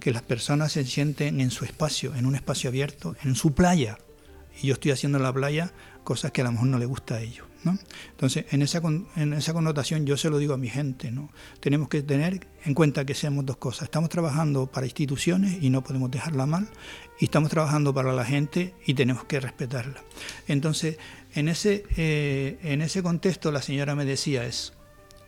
[0.00, 3.96] que las personas se sienten en su espacio, en un espacio abierto, en su playa.
[4.60, 5.72] Y yo estoy haciendo la playa
[6.04, 7.46] cosas que a lo mejor no le gusta a ellos.
[7.64, 7.78] ¿no?
[8.10, 8.80] Entonces, en esa,
[9.16, 11.30] en esa connotación yo se lo digo a mi gente, ¿no?
[11.60, 13.84] tenemos que tener en cuenta que seamos dos cosas.
[13.84, 16.68] Estamos trabajando para instituciones y no podemos dejarla mal,
[17.18, 20.02] y estamos trabajando para la gente y tenemos que respetarla.
[20.46, 20.98] Entonces,
[21.34, 24.72] en ese, eh, en ese contexto la señora me decía eso.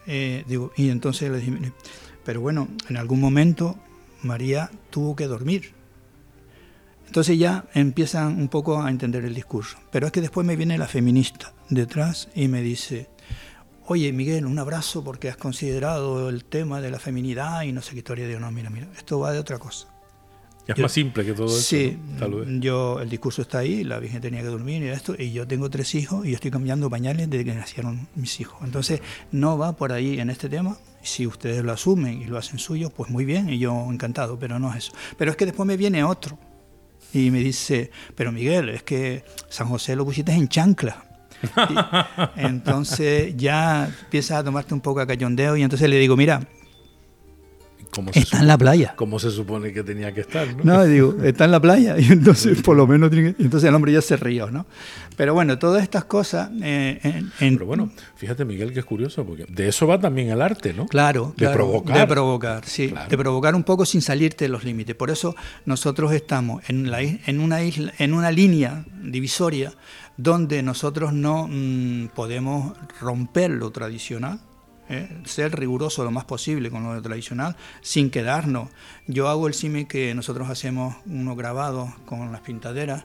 [0.06, 1.72] Eh, digo, y entonces le dije,
[2.24, 3.76] pero bueno, en algún momento
[4.22, 5.72] María tuvo que dormir
[7.06, 9.78] entonces ya empiezan un poco a entender el discurso.
[9.90, 13.08] Pero es que después me viene la feminista detrás y me dice,
[13.86, 17.92] oye Miguel, un abrazo porque has considerado el tema de la feminidad y no sé
[17.92, 18.26] qué historia.
[18.26, 19.88] Digo, no, mira, mira, esto va de otra cosa.
[20.66, 21.60] es más simple que todo eso.
[21.60, 21.98] Sí,
[22.60, 25.70] yo, el discurso está ahí, la Virgen tenía que dormir y esto, y yo tengo
[25.70, 28.58] tres hijos y estoy cambiando pañales desde que nacieron mis hijos.
[28.64, 29.00] Entonces,
[29.30, 30.76] no va por ahí en este tema.
[31.02, 34.58] Si ustedes lo asumen y lo hacen suyo, pues muy bien, y yo encantado, pero
[34.58, 34.92] no es eso.
[35.16, 36.36] Pero es que después me viene otro,
[37.16, 41.02] y me dice, pero Miguel, es que San José lo pusiste en chancla.
[42.36, 46.40] entonces ya empiezas a tomarte un poco a cayondeo y entonces le digo, mira,
[48.12, 48.94] está en la playa.
[48.96, 50.46] ¿Cómo se supone que tenía que estar?
[50.56, 51.96] No, no digo, está en la playa.
[51.98, 54.66] Y entonces, por lo menos, entonces el hombre ya se rió, ¿no?
[55.16, 56.50] Pero bueno, todas estas cosas.
[56.62, 60.72] Eh, Pero bueno, fíjate, Miguel, que es curioso, porque de eso va también el arte,
[60.74, 60.86] ¿no?
[60.86, 61.98] Claro, de provocar.
[61.98, 62.92] De provocar, sí.
[63.08, 64.94] De provocar un poco sin salirte de los límites.
[64.94, 65.34] Por eso
[65.64, 69.72] nosotros estamos en, la, en, una, isla, en una línea divisoria
[70.16, 74.40] donde nosotros no mm, podemos romper lo tradicional
[74.88, 75.08] ¿eh?
[75.24, 78.70] ser riguroso lo más posible con lo tradicional, sin quedarnos.
[79.06, 83.04] Yo hago el símil que nosotros hacemos unos grabados con las pintaderas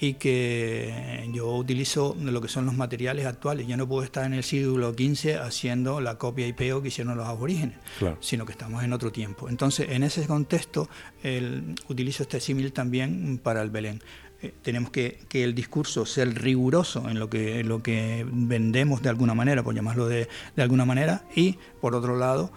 [0.00, 3.66] y que yo utilizo lo que son los materiales actuales.
[3.66, 7.18] Ya no puedo estar en el siglo XV haciendo la copia y pego que hicieron
[7.18, 7.76] los aborígenes,
[8.20, 9.50] sino que estamos en otro tiempo.
[9.50, 10.88] Entonces, en ese contexto,
[11.22, 14.02] el, utilizo este símil también para el Belén.
[14.42, 19.10] Eh, tenemos que, que, el discurso ser riguroso en lo que, lo que vendemos de
[19.10, 22.50] alguna manera, por llamarlo de, de alguna manera, y por otro lado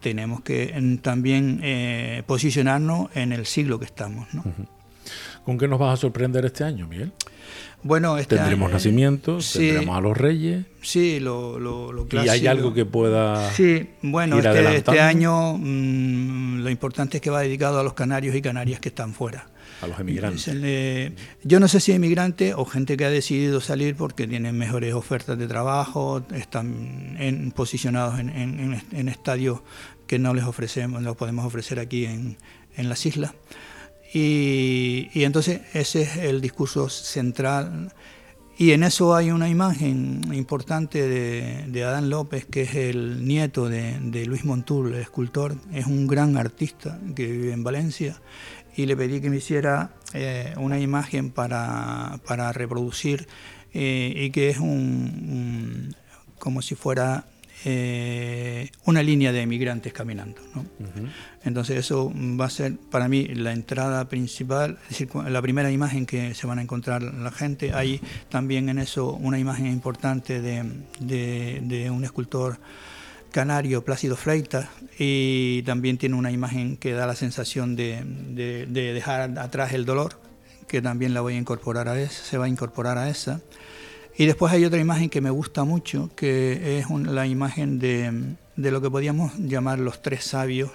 [0.00, 4.32] tenemos que también eh, posicionarnos en el siglo que estamos.
[4.32, 4.44] ¿no?
[5.44, 7.12] ¿Con qué nos vas a sorprender este año, Miguel?
[7.82, 10.66] Bueno, este tendremos nacimientos, tendremos a los reyes.
[10.82, 13.50] Sí, lo, lo, ¿Y hay algo que pueda.?
[13.52, 18.36] Sí, bueno, este, este, año mm, lo importante es que va dedicado a los canarios
[18.36, 19.46] y canarias que están fuera.
[19.80, 21.12] A los emigrantes.
[21.42, 25.38] yo no sé si emigrantes o gente que ha decidido salir porque tienen mejores ofertas
[25.38, 29.60] de trabajo, están en, posicionados en, estadios
[30.06, 32.36] que no les ofrecemos, no podemos ofrecer aquí en,
[32.76, 33.32] las islas.
[34.12, 37.92] Y, y entonces ese es el discurso central
[38.60, 44.26] y en eso hay una imagen importante de, Adán López, que es el nieto de,
[44.26, 45.56] Luis Montul, el escultor.
[45.72, 48.20] Es un gran artista que vive en Valencia.
[48.80, 52.18] Y le pedí que me hiciera eh, una imagen para,
[52.54, 53.28] reproducir
[53.74, 55.94] eh, y que es un,
[56.38, 57.26] como si fuera
[57.66, 60.40] eh, una línea de emigrantes caminando.
[61.44, 62.10] Entonces eso
[62.40, 66.46] va a ser para mí la entrada principal, es decir, la primera imagen que se
[66.46, 67.74] van a encontrar la gente.
[67.74, 68.00] Hay
[68.30, 72.58] también en eso una imagen importante de, un escultor
[73.30, 74.68] canario, Plácido Freitas,
[74.98, 80.20] y también tiene una imagen que da la sensación de, dejar atrás el dolor,
[80.66, 83.40] que también la voy a incorporar a esa, se va a incorporar a esa.
[84.16, 88.80] Y después hay otra imagen que me gusta mucho, que es la imagen de, lo
[88.82, 90.70] que podríamos llamar los tres sabios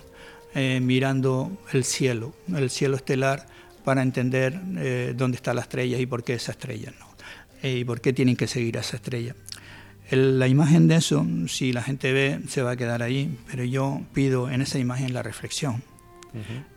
[0.55, 3.45] eh, mirando el cielo, el cielo estelar,
[3.83, 7.05] para entender eh, dónde está la estrella y por qué esa estrella, ¿no?
[7.61, 9.35] Eh, y por qué tienen que seguir a esa estrella.
[10.11, 14.01] La imagen de eso, si la gente ve, se va a quedar ahí, pero yo
[14.13, 15.83] pido en esa imagen la reflexión.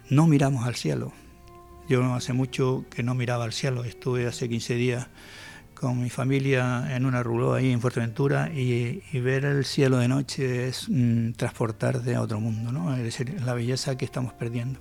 [0.08, 1.12] No miramos al cielo.
[1.88, 5.08] Yo hace mucho que no miraba al cielo, estuve hace 15 días
[5.74, 10.68] con mi familia en una ruló ahí en Fuerteventura y, ver el cielo de noche
[10.68, 12.94] es mm, transportarte a otro mundo, ¿no?
[12.96, 14.80] es decir, la belleza que estamos perdiendo.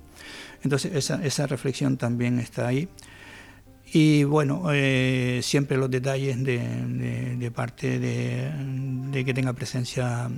[0.62, 2.88] Entonces esa, esa reflexión también está ahí.
[3.92, 6.58] Y bueno, eh, siempre los detalles de,
[7.38, 8.50] de, parte de,
[9.10, 10.30] de, que tenga presencia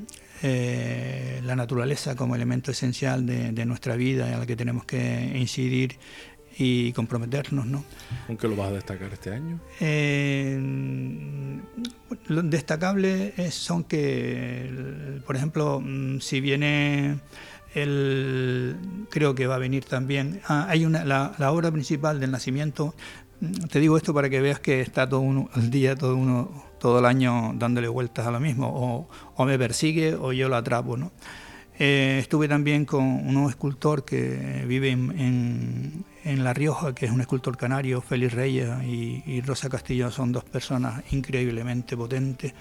[0.42, 5.96] eh, la naturaleza como elemento esencial de, nuestra vida a la que tenemos que incidir
[6.56, 7.66] y comprometernos.
[7.66, 7.84] ¿no?
[8.26, 9.58] ¿Con qué lo vas a destacar este año?
[9.80, 10.58] Eh,
[12.28, 17.18] lo destacable son que, por ejemplo, mm, si viene
[17.74, 18.76] el,
[19.10, 22.94] creo que va a venir también, ah, hay una, la, obra principal del nacimiento,
[23.70, 26.98] te digo esto para que veas que está todo uno, el día, todo uno, todo
[26.98, 30.96] el año dándole vueltas a lo mismo, o, o me persigue o yo lo atrapo,
[30.96, 31.10] ¿no?
[31.82, 37.56] Eh, estuve también con un escultor que vive en, La Rioja, que es un escultor
[37.56, 42.52] canario, Félix Reyes y, Rosa Castillo, son dos personas increíblemente potentes.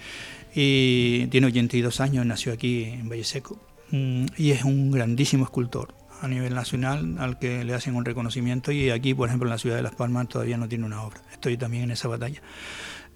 [0.54, 3.58] Y tiene 82 años, nació aquí en Valle Seco.
[3.90, 8.72] Mm, y es un grandísimo escultor a nivel nacional al que le hacen un reconocimiento.
[8.72, 11.20] Y aquí, por ejemplo, en la ciudad de Las Palmas todavía no tiene una obra.
[11.32, 12.40] Estoy también en esa batalla.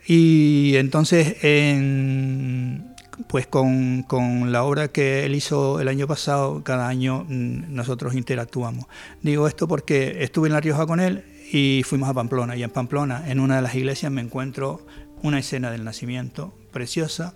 [0.06, 2.94] Y entonces, en
[3.28, 8.14] pues con, con, la obra que él hizo el año pasado, cada año mm, nosotros
[8.14, 8.86] interactuamos.
[9.22, 12.56] Digo esto porque estuve en La Rioja con él y fuimos a Pamplona.
[12.56, 14.86] Y en Pamplona, en una de las iglesias, me encuentro
[15.22, 17.34] una escena del nacimiento preciosa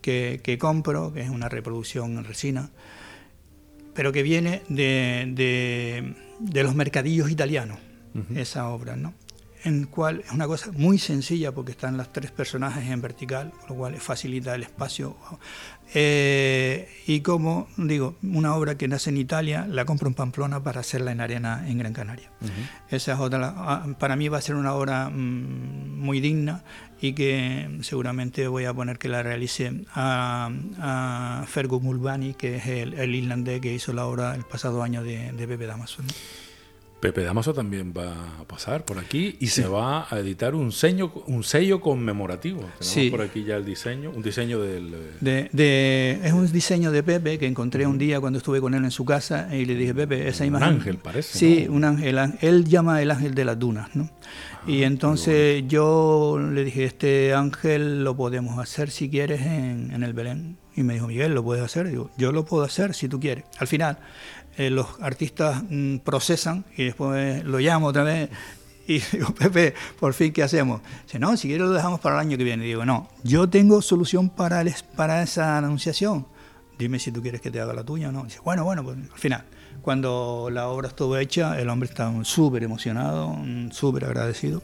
[0.00, 2.70] que, que compro, que es una reproducción en resina,
[4.00, 7.78] pero que viene de, de, de los mercadillos italianos,
[8.34, 9.12] esa obra, ¿no?
[9.64, 13.74] En cual es una cosa muy sencilla porque están los tres personajes en vertical, lo
[13.74, 15.16] cual facilita el espacio.
[15.92, 20.80] Eh, y como digo, una obra que nace en Italia, la compro en Pamplona para
[20.80, 22.30] hacerla en arena en Gran Canaria.
[22.88, 26.62] Esa es otra, ah, para mí va a ser una obra mm, muy digna
[27.00, 32.66] y que seguramente voy a poner que la realice a, a Fergus Mulvani, que es
[32.66, 36.02] el, el, irlandés que hizo la obra el pasado año de, de Pepe Damaso.
[37.00, 41.10] Pepe Damaso también va a pasar por aquí y se va a editar un sello,
[41.26, 42.60] un sello conmemorativo.
[42.60, 43.10] Tenemos sí.
[43.10, 44.94] por aquí ya el diseño, un diseño del...
[45.24, 48.84] Eh, de, es un diseño de Pepe que encontré un día cuando estuve con él
[48.84, 50.68] en su casa y le dije, Pepe, esa imagen...
[50.68, 51.38] Un ángel parece.
[51.38, 52.18] Sí, un ángel.
[52.42, 54.10] Él llama el ángel de las dunas, ¿no?
[54.54, 60.02] Ah, y entonces yo le dije, este ángel lo podemos hacer si quieres en, en
[60.02, 60.58] el Belén.
[60.76, 61.88] Y me dijo, Miguel, ¿lo puedes hacer?
[61.88, 63.44] Digo, yo lo puedo hacer si tú quieres.
[63.58, 63.98] Al final
[64.60, 68.28] eh, los artistas mm, procesan y después lo llamo otra vez
[68.86, 70.80] y digo, Pepe, por fin, ¿qué hacemos?
[71.04, 72.64] Dice, no, si quieres lo dejamos para el año que viene.
[72.64, 74.64] Y digo, no, yo tengo solución para,
[74.96, 76.26] para esa anunciación.
[76.78, 78.24] Dime si tú quieres que te haga la tuya o no.
[78.24, 79.44] Dice, bueno, bueno, pues al final,
[79.80, 84.62] cuando la obra estuvo hecha, el hombre estaba súper emocionado, mm, súper agradecido.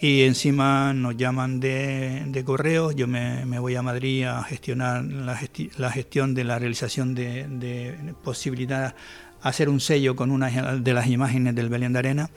[0.00, 5.04] Y encima nos llaman de, de correos, yo me, me, voy a Madrid a gestionar
[5.04, 5.38] la,
[5.76, 8.94] la gestión de la realización de, de posibilidades
[9.42, 12.30] hacer un sello con una de las imágenes del Belén de Arena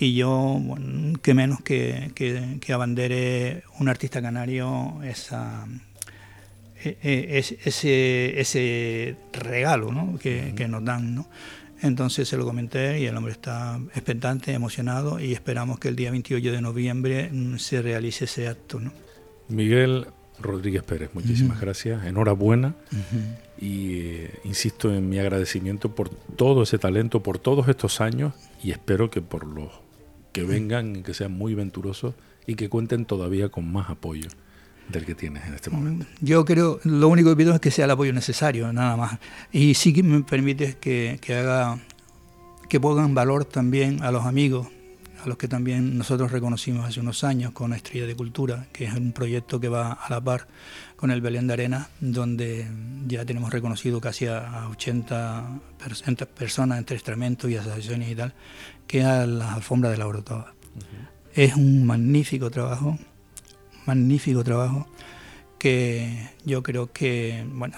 [0.00, 5.66] y yo, bueno, qué menos que, que, abandere un artista canario esa,
[6.84, 10.16] e, e, ese, ese regalo ¿no?
[10.18, 11.16] que, que, nos dan.
[11.16, 11.28] ¿no?
[11.82, 16.12] Entonces se lo comenté y el hombre está expectante, emocionado y esperamos que el día
[16.12, 18.78] 28 de noviembre mm, se realice ese acto.
[18.78, 18.92] ¿no?
[19.48, 20.06] Miguel
[20.40, 22.76] Rodríguez Pérez, muchísimas gracias, enhorabuena
[23.60, 28.70] y eh, insisto en mi agradecimiento por todo ese talento, por todos estos años y
[28.70, 29.70] espero que por los
[30.32, 32.14] que vengan, que sean muy venturosos
[32.46, 34.28] y que cuenten todavía con más apoyo
[34.88, 36.06] del que tienes en este momento.
[36.20, 39.18] Yo creo, lo único que pido es que sea el apoyo necesario, nada más.
[39.52, 41.78] Y sí que me permite que, que haga,
[42.68, 44.68] que pongan valor también a los amigos,
[45.22, 48.94] a los que también nosotros reconocimos hace unos años con Estrella de Cultura, que es
[48.94, 50.46] un proyecto que va a la par
[50.96, 52.66] con el Belén de Arena, donde
[53.06, 55.60] ya tenemos reconocido casi a 80
[56.36, 58.34] personas entre instrumentos y asociaciones y tal,
[58.86, 60.54] que a la alfombra de la Orotoa.
[61.34, 62.98] Es un magnífico trabajo,
[63.86, 64.88] magnífico trabajo
[65.58, 67.76] que yo creo que, bueno,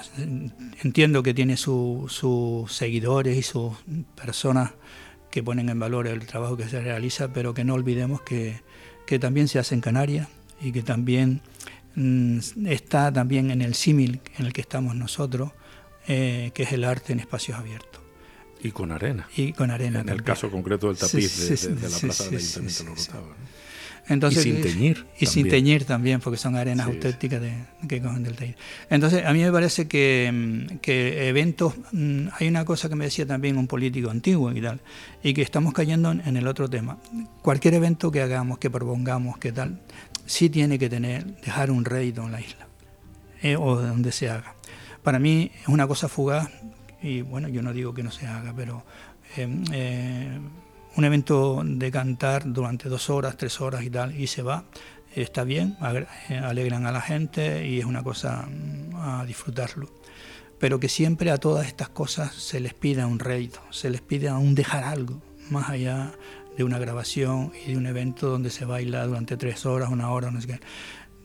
[0.83, 2.21] entiendo que tiene sus
[2.69, 3.73] seguidores y sus
[4.15, 4.73] personas
[5.31, 8.61] que ponen en valor el trabajo que se realiza, pero que no olvidemos que,
[9.21, 10.29] también se hace en Canarias
[10.61, 11.41] y que también
[11.97, 15.51] mm, está también en el símil en el que estamos nosotros,
[16.07, 18.01] eh, que es el arte en espacios abiertos.
[18.63, 19.29] Y con arena.
[19.37, 20.03] Y con arena.
[20.03, 22.85] En el caso concreto del tapiz de, la plaza del Ayuntamiento
[24.11, 25.07] entonces, y sin teñir.
[25.21, 27.53] Y sin teñir también, porque son arenas auténticas de,
[27.89, 28.57] que cogen del teñir.
[28.91, 33.05] Entonces, a mí me parece que, mm, que, eventos, mm, hay una cosa que me
[33.05, 34.81] decía también un político antiguo y tal,
[35.23, 36.99] y que estamos cayendo en el otro tema.
[37.41, 39.81] Cualquier evento que hagamos, que propongamos, que tal,
[40.27, 42.67] sí tiene que tener, dejar un rédito en la isla,
[43.43, 44.57] eh, o donde se haga.
[45.05, 46.51] Para mí es una cosa fugaz,
[47.01, 48.85] y bueno, yo no digo que no se haga, pero...
[49.37, 50.39] Eh, eh,
[50.97, 54.65] un evento de cantar durante dos horas, tres horas y tal, y se va,
[55.15, 55.77] está bien,
[56.29, 59.89] eh, alegran a la gente y es una cosa mm, a disfrutarlo.
[60.59, 64.29] Pero que siempre a todas estas cosas se les pida un rédito, se les pide
[64.29, 66.13] aún dejar algo, más allá
[66.57, 70.31] de una grabación y de un evento donde se baila durante tres horas, una hora,
[70.31, 70.61] no sé qué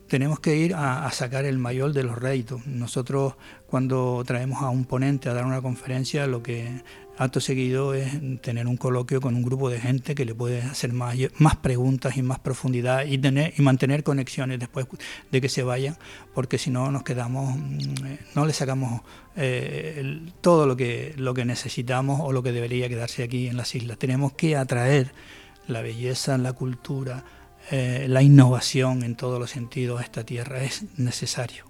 [0.07, 2.65] tenemos que ir a, sacar el mayor de los réditos.
[2.67, 3.35] Nosotros
[3.67, 6.83] cuando traemos a un ponente a dar una conferencia, lo que
[7.17, 10.91] acto seguido es tener un coloquio con un grupo de gente que le puede hacer
[10.91, 14.85] más, más preguntas y más profundidad y, tener, y mantener conexiones después
[15.31, 15.97] de que se vayan,
[16.33, 19.01] porque si no nos quedamos, mm, no le sacamos
[19.37, 23.73] eh, todo lo que, lo que necesitamos o lo que debería quedarse aquí en las
[23.75, 23.97] islas.
[23.97, 25.11] Tenemos que atraer
[25.67, 27.23] la belleza, la cultura,
[27.71, 30.63] eh, la innovación en todos los sentidos a esta tierra.
[30.63, 31.65] Es necesario,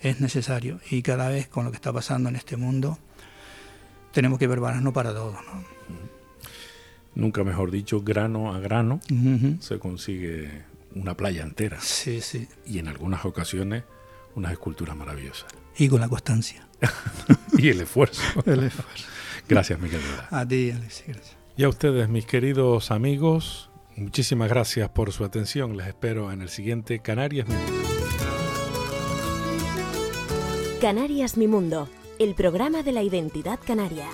[0.00, 0.80] es necesario.
[0.90, 2.98] Y cada vez con lo que está pasando en este mundo,
[4.12, 5.36] tenemos que prepararnos para todo.
[7.14, 9.00] Nunca mejor dicho, grano a grano
[9.60, 10.64] se consigue
[10.94, 11.80] una playa entera.
[11.80, 12.48] Sí, sí.
[12.66, 13.84] Y en algunas ocasiones
[14.34, 15.50] unas esculturas maravillosas.
[15.76, 16.66] Y con la constancia.
[17.58, 18.22] y el esfuerzo.
[18.46, 19.06] el esfuerzo.
[19.48, 20.00] Gracias, Miguel.
[20.30, 21.04] A ti, Alex.
[21.06, 21.36] Gracias.
[21.56, 23.67] Y a ustedes, mis queridos amigos,
[23.98, 25.76] muchísimas gracias por su atención.
[25.76, 27.88] Les espero en el siguiente Canarias Mi Mundo.
[30.80, 31.88] Canarias Mi Mundo
[32.18, 34.06] el programa de la identidad canaria.